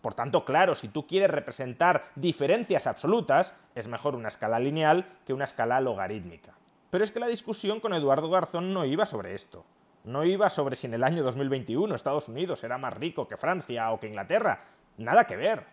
Por 0.00 0.14
tanto, 0.14 0.44
claro, 0.44 0.74
si 0.74 0.88
tú 0.88 1.06
quieres 1.06 1.30
representar 1.30 2.04
diferencias 2.14 2.86
absolutas, 2.86 3.54
es 3.74 3.88
mejor 3.88 4.14
una 4.14 4.28
escala 4.28 4.58
lineal 4.58 5.06
que 5.26 5.34
una 5.34 5.44
escala 5.44 5.80
logarítmica. 5.80 6.54
Pero 6.90 7.04
es 7.04 7.12
que 7.12 7.20
la 7.20 7.28
discusión 7.28 7.80
con 7.80 7.94
Eduardo 7.94 8.30
Garzón 8.30 8.72
no 8.72 8.84
iba 8.84 9.06
sobre 9.06 9.34
esto. 9.34 9.64
No 10.04 10.24
iba 10.24 10.48
sobre 10.48 10.76
si 10.76 10.86
en 10.86 10.94
el 10.94 11.04
año 11.04 11.22
2021 11.22 11.94
Estados 11.94 12.28
Unidos 12.28 12.64
era 12.64 12.78
más 12.78 12.94
rico 12.94 13.28
que 13.28 13.36
Francia 13.36 13.92
o 13.92 14.00
que 14.00 14.08
Inglaterra. 14.08 14.64
Nada 14.96 15.24
que 15.24 15.36
ver. 15.36 15.66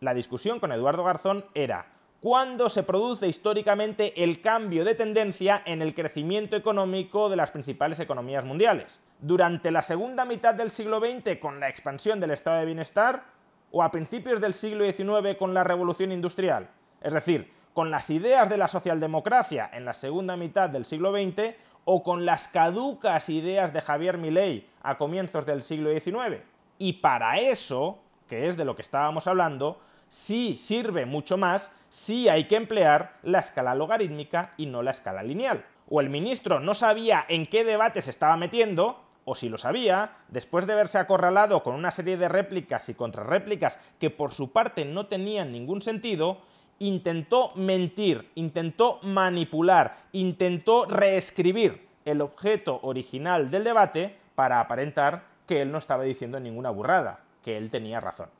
La 0.00 0.14
discusión 0.14 0.60
con 0.60 0.70
Eduardo 0.70 1.02
Garzón 1.02 1.44
era 1.54 1.86
cuándo 2.20 2.68
se 2.68 2.84
produce 2.84 3.26
históricamente 3.26 4.22
el 4.22 4.40
cambio 4.40 4.84
de 4.84 4.94
tendencia 4.94 5.62
en 5.66 5.82
el 5.82 5.94
crecimiento 5.94 6.56
económico 6.56 7.28
de 7.28 7.36
las 7.36 7.50
principales 7.50 7.98
economías 7.98 8.44
mundiales. 8.44 9.00
¿Durante 9.20 9.72
la 9.72 9.82
segunda 9.82 10.24
mitad 10.24 10.54
del 10.54 10.70
siglo 10.70 11.00
XX 11.00 11.38
con 11.40 11.58
la 11.58 11.68
expansión 11.68 12.20
del 12.20 12.30
estado 12.30 12.60
de 12.60 12.66
bienestar 12.66 13.37
o 13.70 13.82
a 13.82 13.90
principios 13.90 14.40
del 14.40 14.54
siglo 14.54 14.84
XIX 14.84 15.36
con 15.38 15.54
la 15.54 15.64
revolución 15.64 16.12
industrial? 16.12 16.68
Es 17.00 17.12
decir, 17.12 17.52
con 17.74 17.90
las 17.90 18.10
ideas 18.10 18.48
de 18.48 18.56
la 18.56 18.68
socialdemocracia 18.68 19.70
en 19.72 19.84
la 19.84 19.94
segunda 19.94 20.36
mitad 20.36 20.68
del 20.68 20.84
siglo 20.84 21.12
XX 21.12 21.54
o 21.84 22.02
con 22.02 22.26
las 22.26 22.48
caducas 22.48 23.28
ideas 23.28 23.72
de 23.72 23.80
Javier 23.80 24.18
Milei 24.18 24.68
a 24.82 24.98
comienzos 24.98 25.46
del 25.46 25.62
siglo 25.62 25.90
XIX. 25.90 26.42
Y 26.78 26.94
para 26.94 27.38
eso, 27.38 27.98
que 28.28 28.46
es 28.46 28.56
de 28.56 28.64
lo 28.64 28.76
que 28.76 28.82
estábamos 28.82 29.26
hablando, 29.26 29.80
sí 30.08 30.56
sirve 30.56 31.06
mucho 31.06 31.36
más 31.36 31.70
si 31.88 32.28
hay 32.28 32.44
que 32.44 32.56
emplear 32.56 33.16
la 33.22 33.38
escala 33.38 33.74
logarítmica 33.74 34.52
y 34.56 34.66
no 34.66 34.82
la 34.82 34.90
escala 34.90 35.22
lineal. 35.22 35.64
O 35.88 36.00
el 36.00 36.10
ministro 36.10 36.60
no 36.60 36.74
sabía 36.74 37.24
en 37.28 37.46
qué 37.46 37.64
debate 37.64 38.02
se 38.02 38.10
estaba 38.10 38.36
metiendo, 38.36 39.00
o 39.28 39.34
si 39.34 39.50
lo 39.50 39.58
sabía, 39.58 40.12
después 40.28 40.66
de 40.66 40.74
verse 40.74 40.96
acorralado 40.96 41.62
con 41.62 41.74
una 41.74 41.90
serie 41.90 42.16
de 42.16 42.30
réplicas 42.30 42.88
y 42.88 42.94
contrarréplicas 42.94 43.78
que 44.00 44.08
por 44.08 44.32
su 44.32 44.52
parte 44.52 44.86
no 44.86 45.06
tenían 45.06 45.52
ningún 45.52 45.82
sentido, 45.82 46.38
intentó 46.78 47.52
mentir, 47.54 48.30
intentó 48.36 49.00
manipular, 49.02 49.98
intentó 50.12 50.86
reescribir 50.86 51.86
el 52.06 52.22
objeto 52.22 52.80
original 52.82 53.50
del 53.50 53.64
debate 53.64 54.16
para 54.34 54.60
aparentar 54.60 55.24
que 55.46 55.60
él 55.60 55.70
no 55.70 55.76
estaba 55.76 56.04
diciendo 56.04 56.40
ninguna 56.40 56.70
burrada, 56.70 57.20
que 57.44 57.58
él 57.58 57.70
tenía 57.70 58.00
razón. 58.00 58.30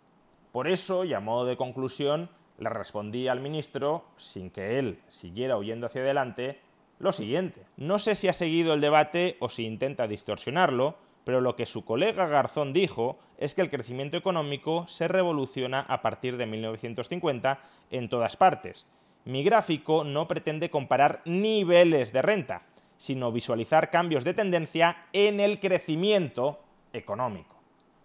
Por 0.53 0.69
eso, 0.69 1.05
y 1.05 1.13
a 1.13 1.21
modo 1.21 1.45
de 1.45 1.59
conclusión, 1.59 2.31
le 2.59 2.71
respondí 2.71 3.29
al 3.29 3.41
ministro, 3.41 4.05
sin 4.17 4.51
que 4.51 4.79
él 4.79 5.03
siguiera 5.09 5.59
huyendo 5.59 5.87
hacia 5.87 6.01
adelante, 6.01 6.63
lo 6.99 7.13
siguiente. 7.13 7.63
No 7.77 7.99
sé 7.99 8.15
si 8.15 8.29
ha 8.29 8.33
seguido 8.33 8.75
el 8.75 8.81
debate 8.81 9.37
o 9.41 9.49
si 9.49 9.65
intenta 9.65 10.09
distorsionarlo, 10.09 10.97
pero 11.25 11.41
lo 11.41 11.57
que 11.57 11.67
su 11.67 11.85
colega 11.85 12.27
Garzón 12.27 12.73
dijo 12.73 13.19
es 13.37 13.55
que 13.55 13.61
el 13.61 13.71
crecimiento 13.71 14.17
económico 14.17 14.87
se 14.89 15.09
revoluciona 15.09 15.81
a 15.81 16.03
partir 16.03 16.37
de 16.37 16.47
1950 16.47 17.61
en 17.91 18.09
todas 18.09 18.37
partes. 18.37 18.87
Mi 19.25 19.45
gráfico 19.45 20.05
no 20.05 20.27
pretende 20.27 20.71
comparar 20.71 21.21
niveles 21.25 22.13
de 22.13 22.23
renta, 22.23 22.63
sino 22.97 23.31
visualizar 23.31 23.91
cambios 23.91 24.25
de 24.25 24.35
tendencia 24.35 25.07
en 25.13 25.41
el 25.41 25.61
crecimiento 25.61 26.61
económico. 26.93 27.57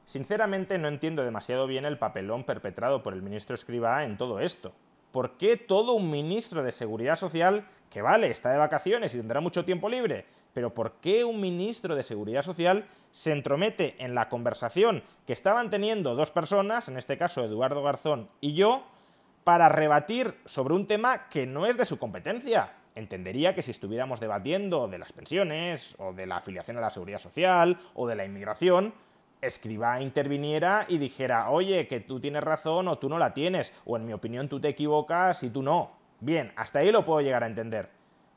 Sinceramente 0.05 0.77
no 0.77 0.89
entiendo 0.89 1.23
demasiado 1.23 1.65
bien 1.65 1.85
el 1.85 1.97
papelón 1.97 2.43
perpetrado 2.43 3.03
por 3.03 3.13
el 3.13 3.21
ministro 3.21 3.55
Escribá 3.55 4.03
en 4.03 4.17
todo 4.17 4.41
esto. 4.41 4.73
¿Por 5.13 5.37
qué 5.37 5.57
todo 5.57 5.93
un 5.93 6.09
ministro 6.09 6.61
de 6.61 6.71
Seguridad 6.71 7.15
Social, 7.15 7.67
que 7.93 8.01
vale, 8.01 8.31
está 8.31 8.51
de 8.51 8.57
vacaciones 8.57 9.13
y 9.13 9.17
tendrá 9.17 9.39
mucho 9.39 9.65
tiempo 9.65 9.87
libre, 9.87 10.25
pero 10.51 10.73
¿por 10.73 10.93
qué 10.93 11.23
un 11.23 11.39
ministro 11.39 11.95
de 11.95 12.01
Seguridad 12.01 12.41
Social 12.41 12.87
se 13.11 13.31
entromete 13.31 13.95
en 13.99 14.15
la 14.15 14.29
conversación 14.29 15.03
que 15.27 15.33
estaban 15.33 15.69
teniendo 15.69 16.15
dos 16.15 16.31
personas, 16.31 16.89
en 16.89 16.97
este 16.97 17.19
caso 17.19 17.43
Eduardo 17.43 17.83
Garzón 17.83 18.29
y 18.41 18.55
yo, 18.55 18.83
para 19.43 19.69
rebatir 19.69 20.33
sobre 20.45 20.73
un 20.73 20.87
tema 20.87 21.29
que 21.29 21.45
no 21.45 21.67
es 21.67 21.77
de 21.77 21.85
su 21.85 21.99
competencia? 21.99 22.73
Entendería 22.95 23.53
que 23.53 23.61
si 23.61 23.69
estuviéramos 23.69 24.19
debatiendo 24.19 24.87
de 24.87 24.97
las 24.97 25.13
pensiones, 25.13 25.95
o 25.99 26.13
de 26.13 26.25
la 26.25 26.37
afiliación 26.37 26.77
a 26.77 26.81
la 26.81 26.89
seguridad 26.89 27.19
social, 27.19 27.77
o 27.93 28.07
de 28.07 28.15
la 28.15 28.25
inmigración, 28.25 28.95
Escriba 29.39 30.01
interviniera 30.01 30.85
y 30.87 30.97
dijera, 30.97 31.51
oye, 31.51 31.85
que 31.87 31.99
tú 31.99 32.19
tienes 32.19 32.43
razón 32.43 32.87
o 32.87 32.97
tú 32.97 33.07
no 33.09 33.19
la 33.19 33.33
tienes, 33.33 33.71
o 33.85 33.97
en 33.97 34.05
mi 34.05 34.13
opinión 34.13 34.47
tú 34.47 34.59
te 34.59 34.69
equivocas 34.69 35.43
y 35.43 35.49
tú 35.49 35.61
no. 35.61 36.02
Bien, 36.23 36.53
hasta 36.55 36.79
ahí 36.79 36.89
lo 36.89 37.03
puedo 37.03 37.19
llegar 37.19 37.43
a 37.43 37.47
entender. 37.47 37.89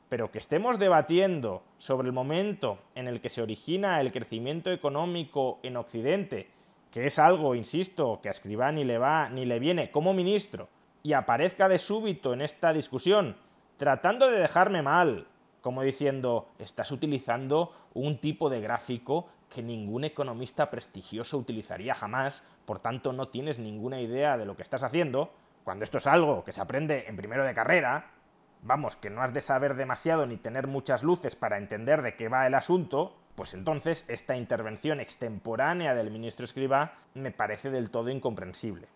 Pero 0.09 0.29
que 0.29 0.39
estemos 0.39 0.77
debatiendo 0.77 1.63
sobre 1.77 2.07
el 2.07 2.13
momento 2.13 2.79
en 2.95 3.07
el 3.07 3.21
que 3.21 3.29
se 3.29 3.41
origina 3.41 4.01
el 4.01 4.11
crecimiento 4.11 4.73
económico 4.73 5.59
en 5.63 5.77
Occidente, 5.77 6.49
que 6.91 7.07
es 7.07 7.17
algo, 7.17 7.55
insisto, 7.55 8.19
que 8.21 8.27
a 8.27 8.31
Escribá 8.31 8.73
ni 8.73 8.83
le 8.83 8.97
va 8.97 9.29
ni 9.29 9.45
le 9.45 9.59
viene 9.59 9.89
como 9.89 10.13
ministro, 10.13 10.67
y 11.01 11.13
aparezca 11.13 11.69
de 11.69 11.79
súbito 11.79 12.33
en 12.33 12.41
esta 12.41 12.73
discusión, 12.73 13.37
tratando 13.77 14.29
de 14.29 14.39
dejarme 14.39 14.81
mal, 14.81 15.25
como 15.61 15.81
diciendo, 15.81 16.49
estás 16.59 16.91
utilizando 16.91 17.71
un 17.93 18.17
tipo 18.17 18.49
de 18.49 18.59
gráfico 18.59 19.29
que 19.49 19.63
ningún 19.63 20.03
economista 20.03 20.69
prestigioso 20.69 21.37
utilizaría 21.37 21.93
jamás, 21.93 22.43
por 22.65 22.81
tanto 22.81 23.13
no 23.13 23.29
tienes 23.29 23.59
ninguna 23.59 24.01
idea 24.01 24.37
de 24.37 24.45
lo 24.45 24.57
que 24.57 24.63
estás 24.63 24.83
haciendo, 24.83 25.31
cuando 25.67 25.83
esto 25.83 25.97
es 25.97 26.07
algo 26.07 26.45
que 26.45 26.53
se 26.53 26.61
aprende 26.61 27.07
en 27.09 27.17
primero 27.17 27.43
de 27.43 27.53
carrera, 27.53 28.11
vamos, 28.61 28.95
que 28.95 29.09
no 29.09 29.21
has 29.21 29.33
de 29.33 29.41
saber 29.41 29.75
demasiado 29.75 30.25
ni 30.25 30.37
tener 30.37 30.65
muchas 30.65 31.03
luces 31.03 31.35
para 31.35 31.57
entender 31.57 32.03
de 32.03 32.15
qué 32.15 32.29
va 32.29 32.47
el 32.47 32.53
asunto, 32.53 33.17
pues 33.35 33.53
entonces 33.53 34.05
esta 34.07 34.37
intervención 34.37 35.01
extemporánea 35.01 35.93
del 35.93 36.09
ministro 36.09 36.45
Escriba 36.45 36.99
me 37.15 37.31
parece 37.31 37.69
del 37.69 37.89
todo 37.89 38.09
incomprensible. 38.09 38.87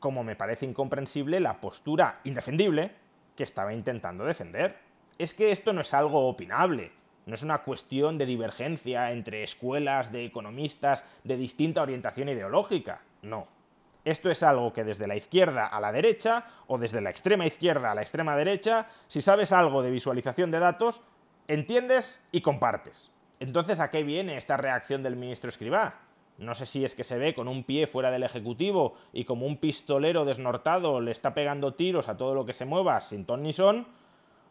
Como 0.00 0.24
me 0.24 0.34
parece 0.34 0.64
incomprensible 0.64 1.40
la 1.40 1.60
postura 1.60 2.20
indefendible 2.24 2.92
que 3.36 3.42
estaba 3.42 3.74
intentando 3.74 4.24
defender. 4.24 4.78
Es 5.18 5.34
que 5.34 5.52
esto 5.52 5.74
no 5.74 5.82
es 5.82 5.92
algo 5.92 6.26
opinable, 6.26 6.92
no 7.26 7.34
es 7.34 7.42
una 7.42 7.64
cuestión 7.64 8.16
de 8.16 8.24
divergencia 8.24 9.12
entre 9.12 9.42
escuelas 9.42 10.10
de 10.10 10.24
economistas 10.24 11.04
de 11.22 11.36
distinta 11.36 11.82
orientación 11.82 12.30
ideológica, 12.30 13.02
no. 13.20 13.46
Esto 14.04 14.30
es 14.30 14.42
algo 14.42 14.72
que 14.72 14.84
desde 14.84 15.06
la 15.06 15.16
izquierda 15.16 15.66
a 15.66 15.80
la 15.80 15.90
derecha 15.90 16.46
o 16.66 16.76
desde 16.76 17.00
la 17.00 17.10
extrema 17.10 17.46
izquierda 17.46 17.90
a 17.90 17.94
la 17.94 18.02
extrema 18.02 18.36
derecha, 18.36 18.86
si 19.06 19.22
sabes 19.22 19.50
algo 19.52 19.82
de 19.82 19.90
visualización 19.90 20.50
de 20.50 20.58
datos, 20.58 21.02
entiendes 21.48 22.22
y 22.30 22.42
compartes. 22.42 23.10
Entonces, 23.40 23.80
¿a 23.80 23.90
qué 23.90 24.02
viene 24.02 24.36
esta 24.36 24.56
reacción 24.56 25.02
del 25.02 25.16
ministro 25.16 25.48
Escribá? 25.48 26.00
No 26.36 26.54
sé 26.54 26.66
si 26.66 26.84
es 26.84 26.94
que 26.94 27.04
se 27.04 27.18
ve 27.18 27.34
con 27.34 27.48
un 27.48 27.64
pie 27.64 27.86
fuera 27.86 28.10
del 28.10 28.24
Ejecutivo 28.24 28.94
y 29.12 29.24
como 29.24 29.46
un 29.46 29.58
pistolero 29.58 30.24
desnortado 30.24 31.00
le 31.00 31.10
está 31.10 31.32
pegando 31.32 31.74
tiros 31.74 32.08
a 32.08 32.16
todo 32.16 32.34
lo 32.34 32.44
que 32.44 32.52
se 32.52 32.64
mueva 32.64 33.00
sin 33.00 33.24
ton 33.24 33.42
ni 33.42 33.52
son, 33.52 33.86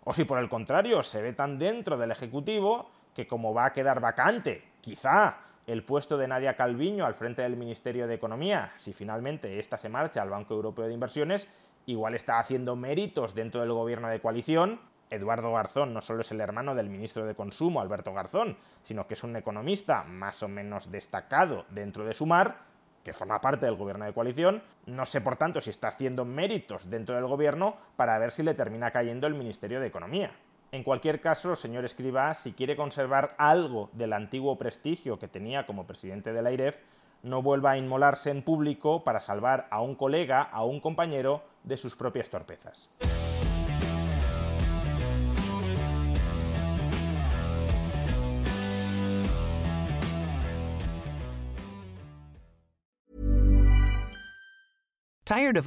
o 0.03 0.13
si 0.13 0.23
por 0.23 0.39
el 0.39 0.49
contrario 0.49 1.03
se 1.03 1.21
ve 1.21 1.33
tan 1.33 1.59
dentro 1.59 1.97
del 1.97 2.11
Ejecutivo 2.11 2.89
que 3.13 3.27
como 3.27 3.53
va 3.53 3.65
a 3.65 3.73
quedar 3.73 3.99
vacante, 3.99 4.63
quizá 4.81 5.37
el 5.65 5.83
puesto 5.83 6.17
de 6.17 6.27
Nadia 6.27 6.55
Calviño 6.55 7.05
al 7.05 7.15
frente 7.15 7.41
del 7.41 7.55
Ministerio 7.55 8.07
de 8.07 8.15
Economía, 8.15 8.71
si 8.75 8.91
finalmente 8.91 9.59
esta 9.59 9.77
se 9.77 9.89
marcha 9.89 10.21
al 10.21 10.29
Banco 10.29 10.53
Europeo 10.53 10.87
de 10.87 10.93
Inversiones, 10.93 11.47
igual 11.85 12.15
está 12.15 12.39
haciendo 12.39 12.75
méritos 12.75 13.33
dentro 13.33 13.61
del 13.61 13.71
gobierno 13.71 14.09
de 14.09 14.19
coalición. 14.19 14.81
Eduardo 15.09 15.53
Garzón 15.53 15.93
no 15.93 16.01
solo 16.01 16.21
es 16.21 16.31
el 16.31 16.41
hermano 16.41 16.75
del 16.75 16.89
ministro 16.89 17.25
de 17.25 17.35
Consumo, 17.35 17.81
Alberto 17.81 18.13
Garzón, 18.13 18.57
sino 18.81 19.07
que 19.07 19.13
es 19.13 19.23
un 19.23 19.35
economista 19.35 20.03
más 20.03 20.43
o 20.43 20.47
menos 20.47 20.91
destacado 20.91 21.65
dentro 21.69 22.03
de 22.03 22.13
Sumar, 22.13 22.57
que 23.03 23.13
forma 23.13 23.39
parte 23.39 23.65
del 23.65 23.75
gobierno 23.75 24.05
de 24.05 24.13
coalición. 24.13 24.63
No 24.85 25.05
sé, 25.05 25.21
por 25.21 25.37
tanto, 25.37 25.61
si 25.61 25.69
está 25.69 25.89
haciendo 25.89 26.25
méritos 26.25 26.89
dentro 26.89 27.15
del 27.15 27.27
gobierno 27.27 27.77
para 27.95 28.17
ver 28.17 28.31
si 28.31 28.43
le 28.43 28.53
termina 28.53 28.91
cayendo 28.91 29.27
el 29.27 29.35
Ministerio 29.35 29.79
de 29.79 29.87
Economía. 29.87 30.31
En 30.73 30.81
cualquier 30.81 31.21
caso, 31.21 31.55
señor 31.55 31.85
Escriba, 31.85 32.33
si 32.33 32.53
quiere 32.53 32.75
conservar 32.75 33.35
algo 33.37 33.91
del 33.93 34.11
antiguo 34.11 34.57
prestigio 34.57 35.19
que 35.19 35.27
tenía 35.27 35.67
como 35.67 35.85
presidente 35.85 36.33
de 36.33 36.41
la 36.41 36.51
IREF, 36.51 36.77
no 37.21 37.43
vuelva 37.43 37.69
a 37.69 37.77
inmolarse 37.77 38.31
en 38.31 38.41
público 38.41 39.03
para 39.03 39.19
salvar 39.19 39.67
a 39.69 39.81
un 39.81 39.93
colega, 39.93 40.41
a 40.41 40.65
un 40.65 40.79
compañero, 40.79 41.43
de 41.63 41.77
sus 41.77 41.95
propias 41.95 42.31
torpezas. 42.31 42.89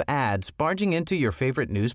Ads 0.08 0.50
barging 0.50 0.92
into 0.92 1.14
your 1.14 1.32
favorite 1.32 1.70
news? 1.70 1.94